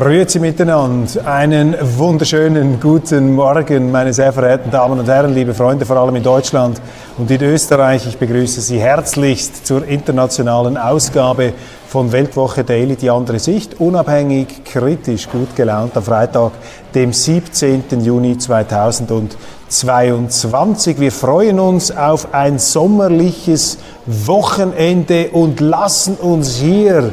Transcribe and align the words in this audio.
Grüezi 0.00 0.40
miteinander. 0.40 1.24
Einen 1.24 1.76
wunderschönen 1.96 2.80
guten 2.80 3.32
Morgen, 3.32 3.92
meine 3.92 4.12
sehr 4.12 4.32
verehrten 4.32 4.72
Damen 4.72 4.98
und 4.98 5.06
Herren, 5.06 5.32
liebe 5.32 5.54
Freunde, 5.54 5.86
vor 5.86 5.98
allem 5.98 6.16
in 6.16 6.24
Deutschland 6.24 6.80
und 7.16 7.30
in 7.30 7.40
Österreich. 7.40 8.04
Ich 8.04 8.18
begrüße 8.18 8.60
Sie 8.60 8.80
herzlichst 8.80 9.64
zur 9.64 9.86
internationalen 9.86 10.76
Ausgabe 10.76 11.52
von 11.86 12.10
Weltwoche 12.10 12.64
Daily, 12.64 12.96
die 12.96 13.08
andere 13.08 13.38
Sicht, 13.38 13.78
unabhängig, 13.78 14.64
kritisch, 14.64 15.28
gut 15.28 15.54
gelaunt 15.54 15.96
am 15.96 16.02
Freitag, 16.02 16.50
dem 16.92 17.12
17. 17.12 17.84
Juni 18.00 18.36
2022. 18.36 20.98
Wir 20.98 21.12
freuen 21.12 21.60
uns 21.60 21.96
auf 21.96 22.34
ein 22.34 22.58
sommerliches 22.58 23.78
Wochenende 24.06 25.28
und 25.30 25.60
lassen 25.60 26.16
uns 26.16 26.56
hier 26.56 27.12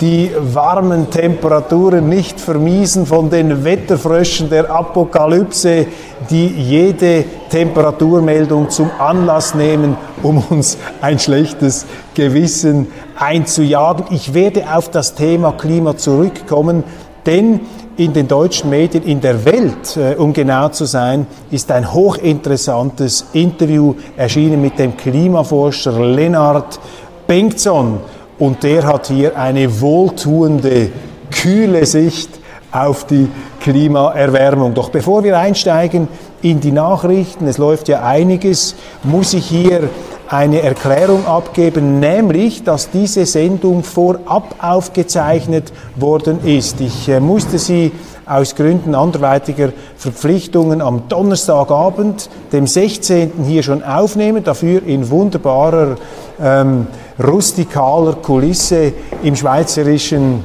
die 0.00 0.30
warmen 0.38 1.10
Temperaturen 1.10 2.08
nicht 2.08 2.40
vermiesen 2.40 3.04
von 3.06 3.30
den 3.30 3.64
Wetterfröschen 3.64 4.48
der 4.48 4.70
Apokalypse, 4.70 5.86
die 6.30 6.46
jede 6.46 7.24
Temperaturmeldung 7.50 8.70
zum 8.70 8.90
Anlass 8.98 9.54
nehmen, 9.54 9.96
um 10.22 10.38
uns 10.50 10.78
ein 11.00 11.18
schlechtes 11.18 11.86
Gewissen 12.14 12.88
einzujagen. 13.16 14.06
Ich 14.10 14.34
werde 14.34 14.64
auf 14.72 14.90
das 14.90 15.14
Thema 15.14 15.52
Klima 15.52 15.96
zurückkommen, 15.96 16.84
denn 17.26 17.60
in 17.96 18.12
den 18.12 18.28
deutschen 18.28 18.70
Medien 18.70 19.02
in 19.02 19.20
der 19.20 19.44
Welt, 19.44 19.96
äh, 19.96 20.14
um 20.14 20.32
genau 20.32 20.68
zu 20.68 20.84
sein, 20.84 21.26
ist 21.50 21.70
ein 21.72 21.92
hochinteressantes 21.92 23.26
Interview 23.32 23.94
erschienen 24.16 24.62
mit 24.62 24.78
dem 24.78 24.96
Klimaforscher 24.96 25.92
Lennart 25.92 26.78
Bengtson. 27.26 27.98
Und 28.38 28.62
der 28.62 28.86
hat 28.86 29.08
hier 29.08 29.38
eine 29.38 29.80
wohltuende, 29.80 30.90
kühle 31.30 31.86
Sicht 31.86 32.30
auf 32.70 33.06
die 33.06 33.28
Klimaerwärmung. 33.60 34.74
Doch 34.74 34.90
bevor 34.90 35.24
wir 35.24 35.38
einsteigen 35.38 36.08
in 36.42 36.60
die 36.60 36.72
Nachrichten, 36.72 37.46
es 37.46 37.58
läuft 37.58 37.88
ja 37.88 38.02
einiges, 38.04 38.76
muss 39.02 39.34
ich 39.34 39.46
hier 39.46 39.90
eine 40.28 40.62
Erklärung 40.62 41.26
abgeben, 41.26 42.00
nämlich, 42.00 42.62
dass 42.62 42.90
diese 42.90 43.24
Sendung 43.24 43.82
vorab 43.82 44.54
aufgezeichnet 44.60 45.72
worden 45.96 46.44
ist. 46.44 46.80
Ich 46.80 47.08
äh, 47.08 47.20
musste 47.20 47.58
sie 47.58 47.92
aus 48.26 48.54
Gründen 48.54 48.94
anderweitiger 48.94 49.72
Verpflichtungen 49.96 50.82
am 50.82 51.08
Donnerstagabend, 51.08 52.28
dem 52.52 52.66
16. 52.66 53.32
hier 53.46 53.62
schon 53.62 53.82
aufnehmen, 53.82 54.44
dafür 54.44 54.82
in 54.82 55.08
wunderbarer 55.08 55.96
ähm, 56.40 56.86
rustikaler 57.18 58.14
Kulisse 58.14 58.92
im 59.22 59.34
schweizerischen 59.34 60.44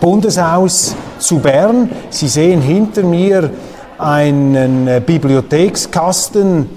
Bundeshaus 0.00 0.96
zu 1.20 1.38
Bern. 1.38 1.90
Sie 2.10 2.28
sehen 2.28 2.60
hinter 2.60 3.04
mir 3.04 3.50
einen 3.96 4.88
äh, 4.88 5.00
Bibliothekskasten, 5.04 6.68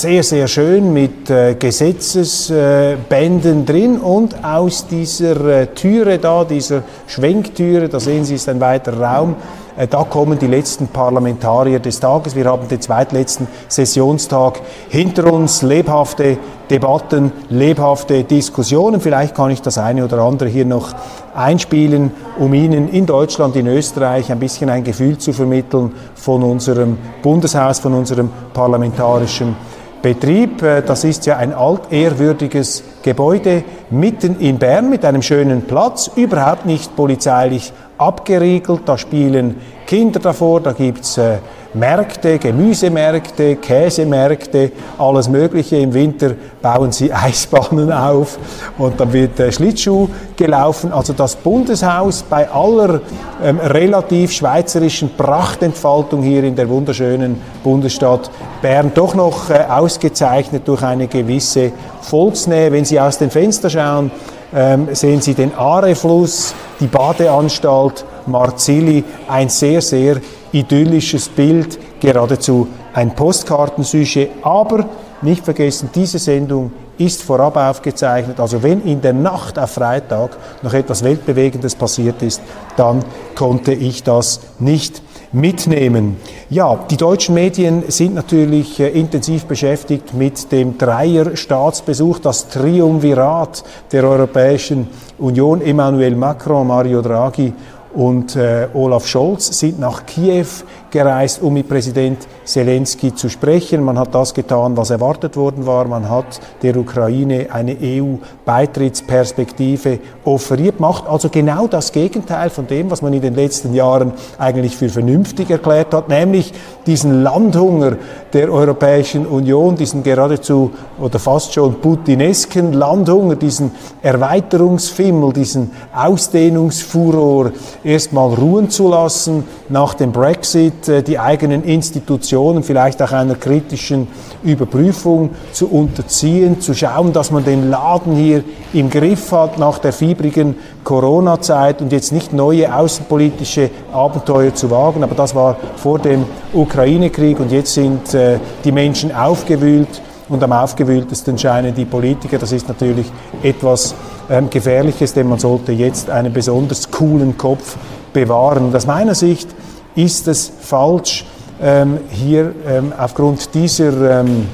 sehr, 0.00 0.22
sehr 0.22 0.48
schön 0.48 0.92
mit 0.92 1.28
äh, 1.28 1.54
Gesetzesbänden 1.54 3.62
äh, 3.62 3.64
drin 3.64 3.98
und 3.98 4.44
aus 4.44 4.86
dieser 4.86 5.44
äh, 5.44 5.66
Türe 5.68 6.18
da, 6.18 6.44
dieser 6.44 6.82
Schwenktüre, 7.06 7.88
da 7.88 8.00
sehen 8.00 8.24
Sie, 8.24 8.36
ist 8.36 8.48
ein 8.48 8.60
weiter 8.60 8.98
Raum, 8.98 9.36
äh, 9.76 9.86
da 9.86 10.04
kommen 10.04 10.38
die 10.38 10.46
letzten 10.46 10.88
Parlamentarier 10.88 11.78
des 11.78 12.00
Tages. 12.00 12.34
Wir 12.34 12.46
haben 12.46 12.68
den 12.68 12.80
zweitletzten 12.80 13.46
Sessionstag 13.68 14.60
hinter 14.88 15.32
uns. 15.32 15.62
Lebhafte 15.62 16.38
Debatten, 16.70 17.32
lebhafte 17.48 18.24
Diskussionen. 18.24 19.00
Vielleicht 19.00 19.34
kann 19.34 19.50
ich 19.50 19.62
das 19.62 19.78
eine 19.78 20.04
oder 20.04 20.18
andere 20.18 20.48
hier 20.48 20.64
noch 20.64 20.94
einspielen, 21.34 22.12
um 22.38 22.54
Ihnen 22.54 22.88
in 22.88 23.06
Deutschland, 23.06 23.56
in 23.56 23.66
Österreich 23.66 24.30
ein 24.30 24.38
bisschen 24.38 24.70
ein 24.70 24.84
Gefühl 24.84 25.18
zu 25.18 25.32
vermitteln 25.32 25.92
von 26.14 26.42
unserem 26.42 26.98
Bundeshaus, 27.22 27.78
von 27.78 27.94
unserem 27.94 28.30
parlamentarischen 28.52 29.56
Betrieb. 30.02 30.62
Äh, 30.62 30.82
das 30.82 31.04
ist 31.04 31.24
ja 31.26 31.36
ein 31.36 31.54
altehrwürdiges 31.54 32.82
Gebäude 33.02 33.64
mitten 33.90 34.38
in 34.40 34.58
Bern 34.58 34.90
mit 34.90 35.04
einem 35.04 35.22
schönen 35.22 35.62
Platz, 35.62 36.10
überhaupt 36.16 36.66
nicht 36.66 36.94
polizeilich 36.96 37.72
abgeriegelt. 37.98 38.82
Da 38.84 38.98
spielen 38.98 39.56
Kinder 39.86 40.20
davor, 40.20 40.60
da 40.60 40.72
gibt's 40.72 41.16
äh, 41.18 41.38
Märkte, 41.74 42.38
Gemüsemärkte, 42.38 43.56
Käsemärkte, 43.56 44.72
alles 44.98 45.28
Mögliche. 45.28 45.76
Im 45.76 45.94
Winter 45.94 46.32
bauen 46.60 46.92
sie 46.92 47.12
Eisbahnen 47.12 47.90
auf 47.90 48.38
und 48.78 49.00
dann 49.00 49.12
wird 49.12 49.40
äh, 49.40 49.50
Schlittschuh 49.50 50.08
gelaufen. 50.36 50.92
Also 50.92 51.12
das 51.12 51.36
Bundeshaus 51.36 52.22
bei 52.22 52.50
aller 52.50 53.00
ähm, 53.42 53.58
relativ 53.58 54.32
schweizerischen 54.32 55.10
Prachtentfaltung 55.16 56.22
hier 56.22 56.44
in 56.44 56.56
der 56.56 56.68
wunderschönen 56.68 57.40
Bundesstadt 57.64 58.30
Bern 58.60 58.92
doch 58.94 59.14
noch 59.14 59.50
äh, 59.50 59.64
ausgezeichnet 59.68 60.68
durch 60.68 60.82
eine 60.82 61.08
gewisse 61.08 61.72
Volksnähe. 62.02 62.70
Wenn 62.70 62.84
Sie 62.84 63.00
aus 63.00 63.18
dem 63.18 63.30
Fenster 63.30 63.70
schauen, 63.70 64.10
ähm, 64.54 64.88
sehen 64.92 65.20
Sie 65.20 65.34
den 65.34 65.54
Aare-Fluss, 65.54 66.54
die 66.80 66.86
Badeanstalt 66.86 68.04
Marzili, 68.26 69.02
ein 69.28 69.48
sehr, 69.48 69.80
sehr 69.80 70.20
idyllisches 70.52 71.28
Bild, 71.28 71.78
geradezu 72.00 72.68
ein 72.92 73.14
Postkartensujet. 73.14 74.30
Aber 74.42 74.86
nicht 75.22 75.44
vergessen, 75.44 75.90
diese 75.94 76.18
Sendung 76.18 76.72
ist 76.98 77.22
vorab 77.22 77.56
aufgezeichnet. 77.56 78.38
Also 78.38 78.62
wenn 78.62 78.82
in 78.82 79.00
der 79.00 79.12
Nacht 79.12 79.58
auf 79.58 79.72
Freitag 79.72 80.36
noch 80.62 80.74
etwas 80.74 81.02
Weltbewegendes 81.02 81.74
passiert 81.74 82.22
ist, 82.22 82.40
dann 82.76 83.04
konnte 83.34 83.72
ich 83.72 84.02
das 84.02 84.40
nicht 84.58 85.02
mitnehmen. 85.32 86.16
Ja, 86.50 86.78
die 86.90 86.98
deutschen 86.98 87.34
Medien 87.34 87.84
sind 87.88 88.14
natürlich 88.14 88.78
äh, 88.78 88.88
intensiv 88.88 89.46
beschäftigt 89.46 90.12
mit 90.12 90.52
dem 90.52 90.76
Dreier-Staatsbesuch, 90.76 92.18
das 92.18 92.48
Triumvirat 92.48 93.64
der 93.92 94.04
Europäischen 94.04 94.88
Union, 95.18 95.62
Emmanuel 95.62 96.14
Macron, 96.16 96.66
Mario 96.66 97.00
Draghi 97.00 97.54
und 97.94 98.36
äh, 98.36 98.68
Olaf 98.72 99.06
Scholz 99.06 99.58
sind 99.58 99.78
nach 99.78 100.06
Kiew 100.06 100.46
gereist, 100.92 101.42
um 101.42 101.54
mit 101.54 101.68
Präsident 101.68 102.28
Zelensky 102.44 103.12
zu 103.14 103.28
sprechen. 103.28 103.82
Man 103.82 103.98
hat 103.98 104.14
das 104.14 104.32
getan, 104.34 104.76
was 104.76 104.90
erwartet 104.90 105.36
worden 105.36 105.66
war. 105.66 105.88
Man 105.88 106.08
hat 106.08 106.38
der 106.62 106.76
Ukraine 106.76 107.48
eine 107.50 107.76
EU-Beitrittsperspektive 107.82 109.98
offeriert, 110.24 110.78
macht 110.78 111.08
also 111.08 111.28
genau 111.28 111.66
das 111.66 111.90
Gegenteil 111.90 112.48
von 112.50 112.68
dem, 112.68 112.88
was 112.90 113.00
man 113.02 113.12
in 113.12 113.22
den 113.22 113.34
letzten 113.34 113.74
Jahren 113.74 114.12
eigentlich 114.38 114.76
für 114.76 114.88
vernünftig 114.88 115.50
erklärt 115.50 115.92
hat, 115.94 116.08
nämlich 116.08 116.52
diesen 116.86 117.24
Landhunger 117.24 117.96
der 118.32 118.52
Europäischen 118.52 119.26
Union, 119.26 119.74
diesen 119.76 120.02
geradezu 120.02 120.72
oder 121.00 121.18
fast 121.18 121.54
schon 121.54 121.80
putinesken 121.80 122.74
Landhunger, 122.74 123.36
diesen 123.36 123.70
Erweiterungsfimmel, 124.02 125.32
diesen 125.32 125.70
Ausdehnungsfuror 125.94 127.52
erstmal 127.82 128.34
ruhen 128.34 128.68
zu 128.70 128.88
lassen, 128.88 129.44
nach 129.68 129.94
dem 129.94 130.12
Brexit 130.12 130.81
äh, 130.88 131.02
die 131.02 131.18
eigenen 131.18 131.64
Institutionen 131.64 132.62
vielleicht 132.62 133.02
auch 133.02 133.12
einer 133.12 133.34
kritischen 133.34 134.08
Überprüfung 134.42 135.30
zu 135.52 135.68
unterziehen, 135.68 136.60
zu 136.60 136.74
schauen, 136.74 137.12
dass 137.12 137.30
man 137.30 137.44
den 137.44 137.70
Laden 137.70 138.14
hier 138.14 138.44
im 138.72 138.90
Griff 138.90 139.32
hat 139.32 139.58
nach 139.58 139.78
der 139.78 139.92
fiebrigen 139.92 140.56
Corona-Zeit 140.84 141.80
und 141.80 141.92
jetzt 141.92 142.12
nicht 142.12 142.32
neue 142.32 142.74
außenpolitische 142.74 143.70
Abenteuer 143.92 144.54
zu 144.54 144.70
wagen. 144.70 145.02
Aber 145.02 145.14
das 145.14 145.34
war 145.34 145.56
vor 145.76 145.98
dem 145.98 146.24
Ukraine-Krieg 146.52 147.40
und 147.40 147.52
jetzt 147.52 147.74
sind 147.74 148.14
äh, 148.14 148.38
die 148.64 148.72
Menschen 148.72 149.14
aufgewühlt 149.14 150.02
und 150.28 150.42
am 150.42 150.52
aufgewühltesten 150.52 151.38
scheinen 151.38 151.74
die 151.74 151.84
Politiker. 151.84 152.38
Das 152.38 152.52
ist 152.52 152.68
natürlich 152.68 153.06
etwas 153.42 153.94
ähm, 154.30 154.48
Gefährliches, 154.48 155.12
denn 155.14 155.28
man 155.28 155.38
sollte 155.38 155.72
jetzt 155.72 156.08
einen 156.08 156.32
besonders 156.32 156.90
coolen 156.90 157.36
Kopf 157.36 157.76
bewahren. 158.12 158.66
Und 158.66 158.74
aus 158.74 158.86
meiner 158.86 159.14
Sicht 159.14 159.48
ist 159.94 160.28
es 160.28 160.50
falsch, 160.60 161.24
ähm, 161.60 161.98
hier 162.10 162.54
ähm, 162.68 162.92
aufgrund 162.98 163.54
dieser 163.54 164.20
ähm, 164.20 164.48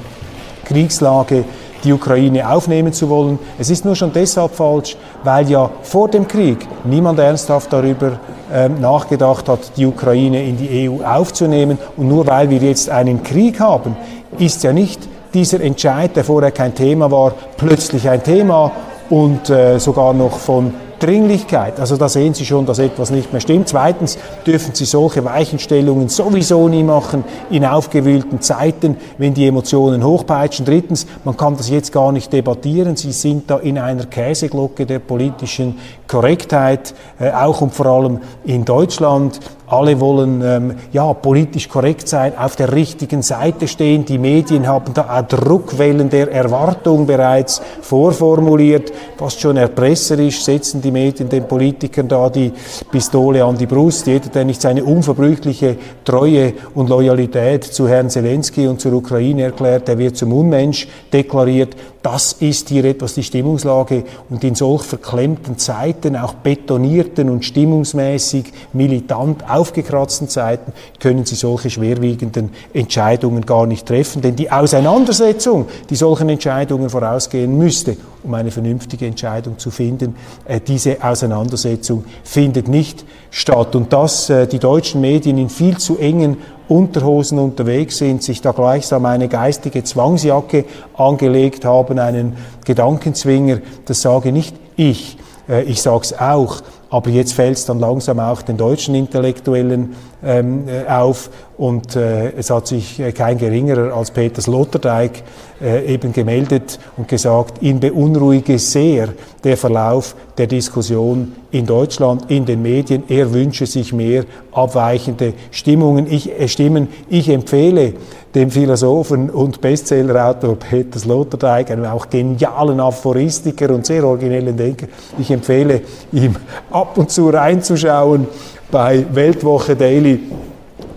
Kriegslage 0.65 1.45
die 1.83 1.93
Ukraine 1.93 2.49
aufnehmen 2.49 2.93
zu 2.93 3.09
wollen. 3.09 3.39
Es 3.57 3.69
ist 3.69 3.85
nur 3.85 3.95
schon 3.95 4.11
deshalb 4.11 4.53
falsch, 4.53 4.97
weil 5.23 5.49
ja 5.49 5.69
vor 5.81 6.09
dem 6.09 6.27
Krieg 6.27 6.67
niemand 6.83 7.19
ernsthaft 7.19 7.71
darüber 7.71 8.19
ähm, 8.53 8.79
nachgedacht 8.81 9.47
hat, 9.47 9.59
die 9.77 9.85
Ukraine 9.85 10.43
in 10.43 10.57
die 10.57 10.89
EU 10.89 11.03
aufzunehmen. 11.03 11.77
Und 11.97 12.07
nur 12.07 12.27
weil 12.27 12.49
wir 12.49 12.59
jetzt 12.59 12.89
einen 12.89 13.23
Krieg 13.23 13.59
haben, 13.59 13.95
ist 14.37 14.63
ja 14.63 14.73
nicht 14.73 15.07
dieser 15.33 15.61
Entscheid, 15.61 16.15
der 16.15 16.23
vorher 16.23 16.51
kein 16.51 16.73
Thema 16.73 17.09
war, 17.11 17.33
plötzlich 17.57 18.09
ein 18.09 18.23
Thema 18.23 18.71
und 19.09 19.49
äh, 19.49 19.79
sogar 19.79 20.13
noch 20.13 20.37
von 20.37 20.73
Dringlichkeit. 20.99 21.79
Also 21.79 21.97
da 21.97 22.09
sehen 22.09 22.33
Sie 22.33 22.45
schon, 22.45 22.65
dass 22.65 22.79
etwas 22.79 23.09
nicht 23.09 23.31
mehr 23.31 23.41
stimmt. 23.41 23.69
Zweitens 23.69 24.17
dürfen 24.45 24.75
Sie 24.75 24.85
solche 24.85 25.23
Weichenstellungen 25.25 26.09
sowieso 26.09 26.67
nie 26.67 26.83
machen 26.83 27.23
in 27.49 27.65
aufgewühlten 27.65 28.41
Zeiten, 28.41 28.97
wenn 29.17 29.33
die 29.33 29.47
Emotionen 29.47 30.03
hochpeitschen. 30.03 30.65
Drittens, 30.65 31.07
man 31.23 31.37
kann 31.37 31.57
das 31.57 31.69
jetzt 31.69 31.91
gar 31.91 32.11
nicht 32.11 32.31
debattieren. 32.31 32.95
Sie 32.95 33.11
sind 33.11 33.49
da 33.49 33.57
in 33.57 33.79
einer 33.79 34.05
Käseglocke 34.05 34.85
der 34.85 34.99
politischen 34.99 35.79
Korrektheit, 36.07 36.93
äh, 37.19 37.31
auch 37.31 37.61
und 37.61 37.73
vor 37.73 37.87
allem 37.87 38.19
in 38.45 38.65
Deutschland. 38.65 39.39
Alle 39.69 39.99
wollen 39.99 40.41
ähm, 40.43 40.73
ja, 40.91 41.13
politisch 41.13 41.69
korrekt 41.69 42.07
sein, 42.07 42.33
auf 42.35 42.55
der 42.55 42.73
richtigen 42.73 43.21
Seite 43.21 43.67
stehen. 43.67 44.03
Die 44.03 44.17
Medien 44.17 44.67
haben 44.67 44.93
da 44.95 45.07
auch 45.09 45.27
Druckwellen 45.27 46.09
der 46.09 46.31
Erwartung 46.31 47.05
bereits 47.05 47.61
vorformuliert. 47.81 48.91
Fast 49.17 49.39
schon 49.39 49.57
erpresserisch 49.57 50.43
setzen 50.43 50.81
die 50.81 50.91
Medien 50.91 51.29
den 51.29 51.47
Politikern 51.47 52.07
da 52.07 52.29
die 52.29 52.51
Pistole 52.91 53.45
an 53.45 53.57
die 53.57 53.67
Brust. 53.67 54.07
Jeder, 54.07 54.29
der 54.29 54.45
nicht 54.45 54.59
seine 54.61 54.83
unverbrüchliche 54.83 55.77
Treue 56.03 56.53
und 56.73 56.89
Loyalität 56.89 57.63
zu 57.63 57.87
Herrn 57.87 58.09
Zelensky 58.09 58.67
und 58.67 58.81
zur 58.81 58.93
Ukraine 58.93 59.43
erklärt, 59.43 59.87
der 59.87 59.99
wird 59.99 60.17
zum 60.17 60.33
Unmensch 60.33 60.87
deklariert. 61.13 61.75
Das 62.01 62.31
ist 62.31 62.69
hier 62.69 62.85
etwas 62.85 63.15
die 63.15 63.23
Stimmungslage 63.23 64.05
und 64.29 64.41
in 64.45 64.55
solch 64.55 64.83
verklemmten 64.83 65.57
Zeiten, 65.57 66.15
auch 66.15 66.33
betonierten 66.33 67.29
und 67.29 67.43
stimmungsmäßig 67.43 68.53
militant 68.71 69.49
aufgekratzten 69.49 70.29
Zeiten, 70.29 70.71
können 70.99 71.25
Sie 71.25 71.35
solche 71.35 71.69
schwerwiegenden 71.69 72.51
Entscheidungen 72.73 73.45
gar 73.45 73.65
nicht 73.65 73.85
treffen. 73.85 74.21
Denn 74.21 74.37
die 74.37 74.49
Auseinandersetzung, 74.49 75.67
die 75.89 75.97
solchen 75.97 76.29
Entscheidungen 76.29 76.89
vorausgehen 76.89 77.57
müsste, 77.57 77.97
um 78.23 78.33
eine 78.33 78.51
vernünftige 78.51 79.05
Entscheidung 79.05 79.59
zu 79.59 79.69
finden, 79.69 80.15
äh, 80.45 80.61
diese 80.61 81.03
Auseinandersetzung 81.03 82.05
findet 82.23 82.69
nicht 82.69 83.03
statt. 83.29 83.75
Und 83.75 83.91
dass 83.91 84.29
äh, 84.29 84.47
die 84.47 84.59
deutschen 84.59 85.01
Medien 85.01 85.37
in 85.37 85.49
viel 85.49 85.77
zu 85.77 85.97
engen 85.97 86.37
Unterhosen 86.69 87.39
unterwegs 87.39 87.97
sind, 87.97 88.23
sich 88.23 88.41
da 88.41 88.51
gleichsam 88.51 89.05
eine 89.05 89.27
geistige 89.27 89.83
Zwangsjacke 89.83 90.65
angelegt 90.95 91.65
haben, 91.65 91.99
einen 91.99 92.37
Gedankenzwinger, 92.65 93.59
das 93.85 94.01
sage 94.01 94.31
nicht 94.31 94.55
ich. 94.75 95.17
Äh, 95.49 95.63
ich 95.63 95.81
sage 95.81 96.01
es 96.03 96.17
auch, 96.17 96.61
aber 96.89 97.09
jetzt 97.09 97.33
fällt 97.33 97.57
es 97.57 97.65
dann 97.65 97.79
langsam 97.79 98.19
auch 98.19 98.41
den 98.41 98.57
deutschen 98.57 98.95
Intellektuellen 98.95 99.95
ähm, 100.23 100.67
äh, 100.67 100.89
auf 100.89 101.29
und 101.59 101.97
äh, 101.97 102.31
es 102.37 102.49
hat 102.49 102.67
sich 102.67 103.01
äh, 103.01 103.11
kein 103.11 103.37
geringerer 103.37 103.93
als 103.93 104.11
Peter 104.11 104.41
Sloterdijk 104.41 105.23
äh, 105.61 105.93
eben 105.93 106.13
gemeldet 106.13 106.79
und 106.95 107.09
gesagt, 107.09 107.61
ihn 107.61 107.81
beunruhige 107.81 108.57
sehr 108.57 109.09
der 109.43 109.57
Verlauf 109.57 110.15
der 110.37 110.47
Diskussion 110.47 111.33
in 111.51 111.65
Deutschland, 111.65 112.31
in 112.31 112.45
den 112.45 112.61
Medien. 112.61 113.03
Er 113.09 113.33
wünsche 113.33 113.65
sich 113.65 113.91
mehr 113.91 114.23
abweichende 114.53 115.33
Stimmungen. 115.51 116.07
Ich, 116.09 116.31
äh, 116.31 116.47
Stimmen. 116.47 116.87
Ich 117.09 117.27
empfehle 117.27 117.93
dem 118.33 118.51
Philosophen 118.51 119.29
und 119.29 119.59
Bestsellerautor 119.59 120.55
Peter 120.55 120.97
Sloterdijk, 120.97 121.71
einem 121.71 121.85
auch 121.85 122.09
genialen 122.09 122.79
Aphoristiker 122.79 123.69
und 123.71 123.85
sehr 123.85 124.05
originellen 124.05 124.55
Denker, 124.55 124.87
ich 125.17 125.29
empfehle 125.29 125.81
ihm 126.13 126.37
ab 126.71 126.97
und 126.97 127.11
zu 127.11 127.27
reinzuschauen 127.27 128.27
bei 128.71 129.05
Weltwoche 129.11 129.75
Daily. 129.75 130.21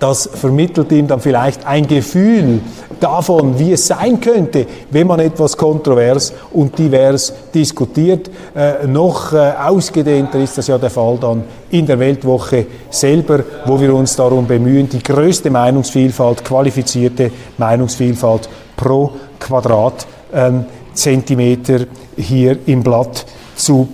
Das 0.03 0.29
vermittelt 0.35 0.91
ihm 0.91 1.07
dann 1.07 1.21
vielleicht 1.21 1.65
ein 1.65 1.87
Gefühl 1.87 2.61
davon, 2.99 3.57
wie 3.61 3.75
es 3.75 3.87
sein 3.87 4.21
könnte, 4.21 4.67
wenn 4.91 5.07
man 5.07 5.21
etwas 5.21 5.57
kontrovers 5.57 6.33
und 6.51 6.77
divers 6.77 7.33
diskutiert. 7.55 8.29
Äh, 8.53 8.89
noch 8.89 9.33
äh, 9.33 9.53
ausgedehnter 9.65 10.41
ist 10.41 10.59
das 10.59 10.67
ja 10.67 10.77
der 10.77 10.91
Fall 10.91 11.19
dann 11.21 11.45
in 11.71 11.87
der 11.87 12.01
Weltwoche 12.01 12.67
selber, 12.91 13.45
wo 13.65 13.81
wir 13.81 13.95
uns 13.95 14.17
darum 14.17 14.45
bemühen, 14.45 14.89
die 14.89 15.01
größte 15.01 15.51
Meinungsvielfalt, 15.51 16.45
qualifizierte 16.45 17.31
Meinungsvielfalt 17.59 18.49
pro 18.77 19.13
Quadratzentimeter 19.39 21.79
ähm, 21.79 21.87
hier 22.17 22.59
im 22.67 22.83
Blatt 22.83 23.25
zu 23.55 23.87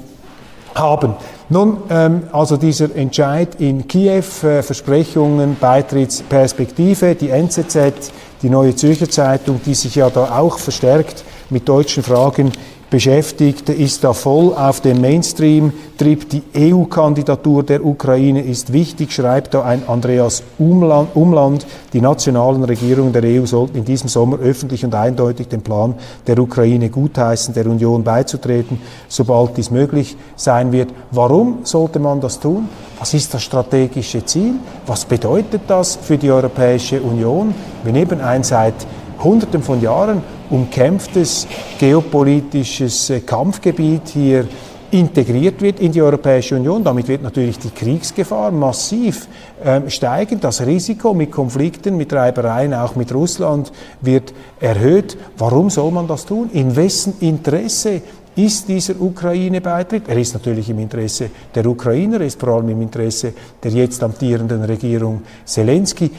haben. 0.74 1.16
Nun, 1.50 1.78
ähm, 1.88 2.24
also 2.30 2.58
dieser 2.58 2.94
Entscheid 2.94 3.58
in 3.58 3.88
Kiew, 3.88 4.22
äh, 4.42 4.62
Versprechungen, 4.62 5.56
Beitrittsperspektive, 5.58 7.14
die 7.14 7.30
NZZ, 7.30 8.12
die 8.42 8.50
Neue 8.50 8.76
Zürcher 8.76 9.08
Zeitung, 9.08 9.58
die 9.64 9.74
sich 9.74 9.94
ja 9.94 10.10
da 10.10 10.38
auch 10.38 10.58
verstärkt 10.58 11.24
mit 11.48 11.66
deutschen 11.66 12.02
Fragen 12.02 12.52
beschäftigt, 12.90 13.68
ist 13.68 14.02
da 14.02 14.12
voll 14.12 14.54
auf 14.54 14.80
dem 14.80 15.00
Mainstream-Trip. 15.00 16.28
Die 16.30 16.42
EU-Kandidatur 16.72 17.62
der 17.62 17.84
Ukraine 17.84 18.42
ist 18.42 18.72
wichtig, 18.72 19.12
schreibt 19.12 19.54
da 19.54 19.62
ein 19.62 19.82
Andreas 19.86 20.42
Umland, 20.58 21.14
Umland. 21.14 21.66
Die 21.92 22.00
nationalen 22.00 22.64
Regierungen 22.64 23.12
der 23.12 23.24
EU 23.24 23.46
sollten 23.46 23.78
in 23.78 23.84
diesem 23.84 24.08
Sommer 24.08 24.38
öffentlich 24.38 24.84
und 24.84 24.94
eindeutig 24.94 25.48
den 25.48 25.60
Plan 25.60 25.94
der 26.26 26.38
Ukraine 26.38 26.88
gutheißen, 26.88 27.52
der 27.52 27.66
Union 27.66 28.04
beizutreten, 28.04 28.80
sobald 29.08 29.56
dies 29.56 29.70
möglich 29.70 30.16
sein 30.36 30.72
wird. 30.72 30.88
Warum 31.10 31.58
sollte 31.64 31.98
man 31.98 32.20
das 32.20 32.40
tun? 32.40 32.68
Was 32.98 33.12
ist 33.14 33.34
das 33.34 33.42
strategische 33.42 34.24
Ziel? 34.24 34.54
Was 34.86 35.04
bedeutet 35.04 35.62
das 35.68 35.96
für 35.96 36.16
die 36.16 36.30
Europäische 36.30 37.00
Union, 37.02 37.54
wenn 37.84 37.96
eben 37.96 38.20
ein 38.20 38.42
seit 38.42 38.74
Hunderten 39.22 39.62
von 39.62 39.80
Jahren 39.80 40.22
umkämpftes 40.50 41.46
geopolitisches 41.78 43.10
äh, 43.10 43.20
Kampfgebiet 43.20 44.08
hier 44.08 44.46
integriert 44.90 45.60
wird 45.60 45.80
in 45.80 45.92
die 45.92 46.00
Europäische 46.00 46.56
Union. 46.56 46.82
Damit 46.82 47.08
wird 47.08 47.22
natürlich 47.22 47.58
die 47.58 47.70
Kriegsgefahr 47.70 48.50
massiv 48.50 49.28
ähm, 49.62 49.90
steigen. 49.90 50.40
Das 50.40 50.64
Risiko 50.64 51.12
mit 51.12 51.30
Konflikten, 51.30 51.96
mit 51.96 52.12
Reibereien, 52.12 52.72
auch 52.72 52.96
mit 52.96 53.12
Russland 53.12 53.70
wird 54.00 54.32
erhöht. 54.60 55.18
Warum 55.36 55.68
soll 55.70 55.90
man 55.90 56.06
das 56.06 56.24
tun? 56.24 56.50
In 56.52 56.74
wessen 56.74 57.14
Interesse 57.20 58.00
ist 58.34 58.68
dieser 58.68 59.00
Ukraine-Beitritt? 59.00 60.08
Er 60.08 60.16
ist 60.16 60.32
natürlich 60.32 60.70
im 60.70 60.78
Interesse 60.78 61.30
der 61.54 61.66
Ukrainer, 61.66 62.20
er 62.20 62.26
ist 62.26 62.40
vor 62.40 62.50
allem 62.50 62.68
im 62.68 62.82
Interesse 62.82 63.32
der 63.62 63.72
jetzt 63.72 64.02
amtierenden 64.02 64.62
Regierung 64.62 65.22
Zelensky. 65.44 66.10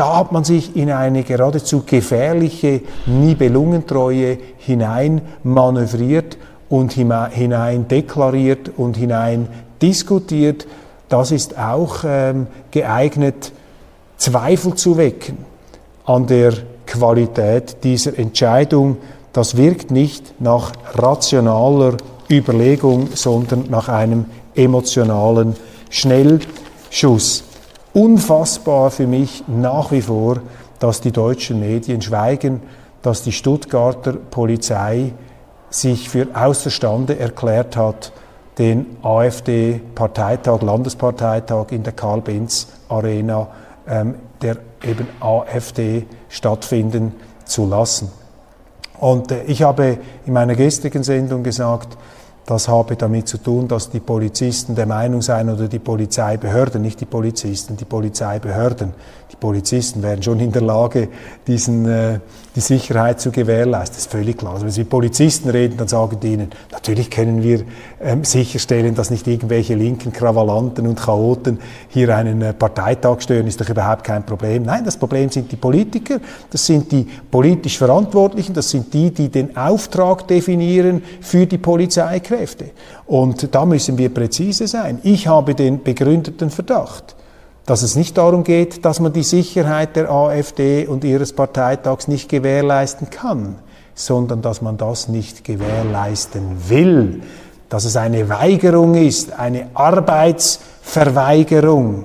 Da 0.00 0.16
hat 0.16 0.32
man 0.32 0.44
sich 0.44 0.76
in 0.76 0.90
eine 0.90 1.24
geradezu 1.24 1.82
gefährliche 1.84 2.80
Nibelungentreue 3.04 4.38
hinein 4.56 5.20
manövriert 5.42 6.38
und 6.70 6.94
hinein 6.94 7.86
deklariert 7.86 8.70
und 8.78 8.96
hinein 8.96 9.46
diskutiert. 9.82 10.66
Das 11.10 11.30
ist 11.30 11.58
auch 11.58 11.96
ähm, 12.06 12.46
geeignet, 12.70 13.52
Zweifel 14.16 14.74
zu 14.74 14.96
wecken 14.96 15.36
an 16.06 16.26
der 16.26 16.54
Qualität 16.86 17.84
dieser 17.84 18.18
Entscheidung. 18.18 18.96
Das 19.34 19.58
wirkt 19.58 19.90
nicht 19.90 20.40
nach 20.40 20.72
rationaler 20.94 21.98
Überlegung, 22.30 23.10
sondern 23.12 23.66
nach 23.68 23.90
einem 23.90 24.24
emotionalen 24.54 25.56
Schnellschuss 25.90 27.49
unfassbar 28.00 28.90
für 28.90 29.06
mich 29.06 29.44
nach 29.46 29.92
wie 29.92 30.00
vor, 30.00 30.38
dass 30.78 31.02
die 31.02 31.12
deutschen 31.12 31.60
Medien 31.60 32.00
schweigen, 32.00 32.62
dass 33.02 33.22
die 33.22 33.32
Stuttgarter 33.32 34.14
Polizei 34.14 35.12
sich 35.68 36.08
für 36.08 36.28
außerstande 36.32 37.18
erklärt 37.18 37.76
hat, 37.76 38.12
den 38.58 38.96
AfD-Parteitag, 39.02 40.62
Landesparteitag 40.62 41.72
in 41.72 41.82
der 41.82 41.92
Karl-Benz-Arena 41.92 43.48
ähm, 43.86 44.14
der 44.40 44.56
eben 44.82 45.06
AfD 45.20 46.06
stattfinden 46.28 47.12
zu 47.44 47.66
lassen. 47.66 48.10
Und 48.98 49.30
äh, 49.30 49.42
ich 49.44 49.62
habe 49.62 49.98
in 50.26 50.32
meiner 50.32 50.54
gestrigen 50.54 51.02
Sendung 51.02 51.42
gesagt, 51.42 51.98
das 52.50 52.66
habe 52.66 52.96
damit 52.96 53.28
zu 53.28 53.38
tun, 53.38 53.68
dass 53.68 53.90
die 53.90 54.00
Polizisten 54.00 54.74
der 54.74 54.86
Meinung 54.86 55.22
seien 55.22 55.48
oder 55.48 55.68
die 55.68 55.78
Polizeibehörden, 55.78 56.82
nicht 56.82 57.00
die 57.00 57.04
Polizisten, 57.04 57.76
die 57.76 57.84
Polizeibehörden. 57.84 58.92
Die 59.30 59.36
Polizisten 59.36 60.02
wären 60.02 60.20
schon 60.20 60.40
in 60.40 60.50
der 60.50 60.62
Lage, 60.62 61.08
diesen, 61.46 61.88
äh, 61.88 62.18
die 62.56 62.60
Sicherheit 62.60 63.20
zu 63.20 63.30
gewährleisten. 63.30 63.94
Das 63.94 64.06
ist 64.06 64.10
völlig 64.10 64.36
klar. 64.38 64.54
Also 64.54 64.64
wenn 64.64 64.72
Sie 64.72 64.80
mit 64.80 64.90
Polizisten 64.90 65.48
reden, 65.48 65.76
dann 65.76 65.86
sagen 65.86 66.18
die 66.20 66.32
Ihnen, 66.32 66.50
natürlich 66.72 67.08
können 67.08 67.44
wir 67.44 67.62
ähm, 68.00 68.24
sicherstellen, 68.24 68.96
dass 68.96 69.10
nicht 69.10 69.28
irgendwelche 69.28 69.76
linken 69.76 70.12
Krawallanten 70.12 70.88
und 70.88 71.00
Chaoten 71.00 71.60
hier 71.88 72.16
einen 72.16 72.42
äh, 72.42 72.52
Parteitag 72.52 73.20
stören, 73.20 73.46
ist 73.46 73.60
doch 73.60 73.68
überhaupt 73.68 74.02
kein 74.02 74.26
Problem. 74.26 74.64
Nein, 74.64 74.84
das 74.84 74.96
Problem 74.96 75.30
sind 75.30 75.52
die 75.52 75.56
Politiker, 75.56 76.18
das 76.50 76.66
sind 76.66 76.90
die 76.90 77.06
politisch 77.30 77.78
Verantwortlichen, 77.78 78.54
das 78.54 78.70
sind 78.70 78.92
die, 78.92 79.12
die 79.12 79.28
den 79.28 79.56
Auftrag 79.56 80.26
definieren 80.26 81.04
für 81.20 81.46
die 81.46 81.58
Polizeikräfte. 81.58 82.39
Kräfte. 82.40 82.70
Und 83.06 83.54
da 83.54 83.64
müssen 83.66 83.98
wir 83.98 84.14
präzise 84.14 84.66
sein. 84.66 85.00
Ich 85.02 85.28
habe 85.28 85.54
den 85.54 85.82
begründeten 85.82 86.48
Verdacht, 86.48 87.14
dass 87.66 87.82
es 87.82 87.96
nicht 87.96 88.16
darum 88.16 88.44
geht, 88.44 88.86
dass 88.86 88.98
man 88.98 89.12
die 89.12 89.22
Sicherheit 89.22 89.94
der 89.94 90.10
AfD 90.10 90.86
und 90.86 91.04
ihres 91.04 91.34
Parteitags 91.34 92.08
nicht 92.08 92.30
gewährleisten 92.30 93.10
kann, 93.10 93.56
sondern 93.94 94.40
dass 94.40 94.62
man 94.62 94.78
das 94.78 95.08
nicht 95.08 95.44
gewährleisten 95.44 96.56
will, 96.68 97.20
dass 97.68 97.84
es 97.84 97.96
eine 97.96 98.30
Weigerung 98.30 98.94
ist, 98.94 99.38
eine 99.38 99.66
Arbeitsverweigerung 99.74 102.04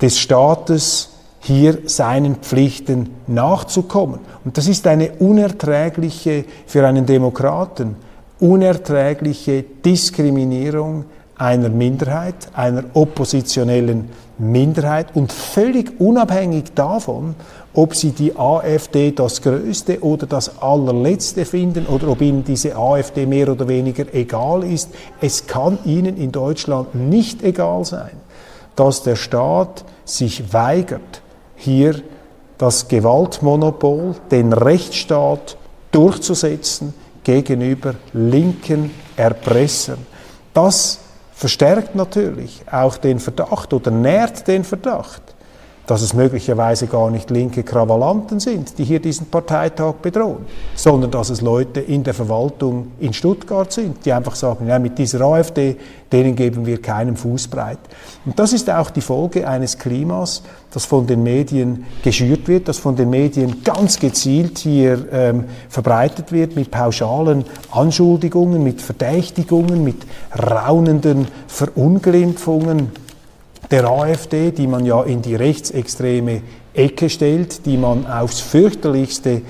des 0.00 0.18
Staates, 0.18 1.10
hier 1.42 1.78
seinen 1.86 2.36
Pflichten 2.36 3.14
nachzukommen. 3.26 4.20
Und 4.44 4.58
das 4.58 4.68
ist 4.68 4.86
eine 4.86 5.12
unerträgliche 5.12 6.44
für 6.66 6.86
einen 6.86 7.06
Demokraten 7.06 7.96
unerträgliche 8.40 9.62
Diskriminierung 9.62 11.04
einer 11.36 11.70
Minderheit, 11.70 12.48
einer 12.54 12.84
oppositionellen 12.94 14.10
Minderheit 14.38 15.08
und 15.14 15.32
völlig 15.32 16.00
unabhängig 16.00 16.72
davon, 16.74 17.34
ob 17.72 17.94
sie 17.94 18.10
die 18.10 18.36
AfD 18.36 19.12
das 19.12 19.42
Größte 19.42 20.02
oder 20.02 20.26
das 20.26 20.60
Allerletzte 20.60 21.44
finden 21.44 21.86
oder 21.86 22.08
ob 22.08 22.20
ihnen 22.20 22.44
diese 22.44 22.76
AfD 22.76 23.26
mehr 23.26 23.48
oder 23.50 23.68
weniger 23.68 24.12
egal 24.12 24.64
ist. 24.64 24.90
Es 25.20 25.46
kann 25.46 25.78
ihnen 25.84 26.16
in 26.16 26.32
Deutschland 26.32 26.94
nicht 26.94 27.42
egal 27.42 27.84
sein, 27.84 28.12
dass 28.76 29.02
der 29.02 29.16
Staat 29.16 29.84
sich 30.04 30.52
weigert, 30.52 31.22
hier 31.56 32.02
das 32.58 32.88
Gewaltmonopol, 32.88 34.16
den 34.30 34.52
Rechtsstaat 34.52 35.56
durchzusetzen, 35.92 36.92
gegenüber 37.24 37.94
linken 38.12 38.90
Erpressern. 39.16 40.06
Das 40.54 41.00
verstärkt 41.34 41.94
natürlich 41.94 42.62
auch 42.70 42.96
den 42.96 43.18
Verdacht 43.18 43.72
oder 43.72 43.90
nährt 43.90 44.46
den 44.46 44.64
Verdacht, 44.64 45.22
dass 45.90 46.02
es 46.02 46.14
möglicherweise 46.14 46.86
gar 46.86 47.10
nicht 47.10 47.30
linke 47.30 47.64
Krawallanten 47.64 48.38
sind, 48.38 48.78
die 48.78 48.84
hier 48.84 49.00
diesen 49.00 49.26
Parteitag 49.26 49.94
bedrohen, 49.94 50.46
sondern 50.76 51.10
dass 51.10 51.30
es 51.30 51.40
Leute 51.40 51.80
in 51.80 52.04
der 52.04 52.14
Verwaltung 52.14 52.92
in 53.00 53.12
Stuttgart 53.12 53.72
sind, 53.72 54.06
die 54.06 54.12
einfach 54.12 54.36
sagen, 54.36 54.68
ja, 54.68 54.78
mit 54.78 54.98
dieser 54.98 55.20
AfD, 55.22 55.76
denen 56.12 56.36
geben 56.36 56.64
wir 56.64 56.80
keinen 56.80 57.16
Fuß 57.16 57.48
breit. 57.48 57.80
Und 58.24 58.38
das 58.38 58.52
ist 58.52 58.70
auch 58.70 58.90
die 58.90 59.00
Folge 59.00 59.48
eines 59.48 59.78
Klimas, 59.78 60.44
das 60.72 60.84
von 60.84 61.08
den 61.08 61.24
Medien 61.24 61.84
geschürt 62.04 62.46
wird, 62.46 62.68
das 62.68 62.78
von 62.78 62.94
den 62.94 63.10
Medien 63.10 63.64
ganz 63.64 63.98
gezielt 63.98 64.58
hier 64.58 65.08
ähm, 65.10 65.46
verbreitet 65.68 66.30
wird 66.30 66.54
mit 66.54 66.70
pauschalen 66.70 67.44
Anschuldigungen, 67.72 68.62
mit 68.62 68.80
Verdächtigungen, 68.80 69.82
mit 69.82 70.06
raunenden 70.38 71.26
Verunglimpfungen 71.48 72.90
der 73.70 73.88
AfD, 73.88 74.50
die 74.50 74.66
man 74.66 74.84
ja 74.84 75.02
in 75.02 75.22
die 75.22 75.34
rechtsextreme 75.34 76.42
Ecke 76.74 77.10
stellt, 77.10 77.66
die 77.66 77.76
man 77.76 78.06
aufs 78.06 78.40
fürchterlichste 78.40 79.42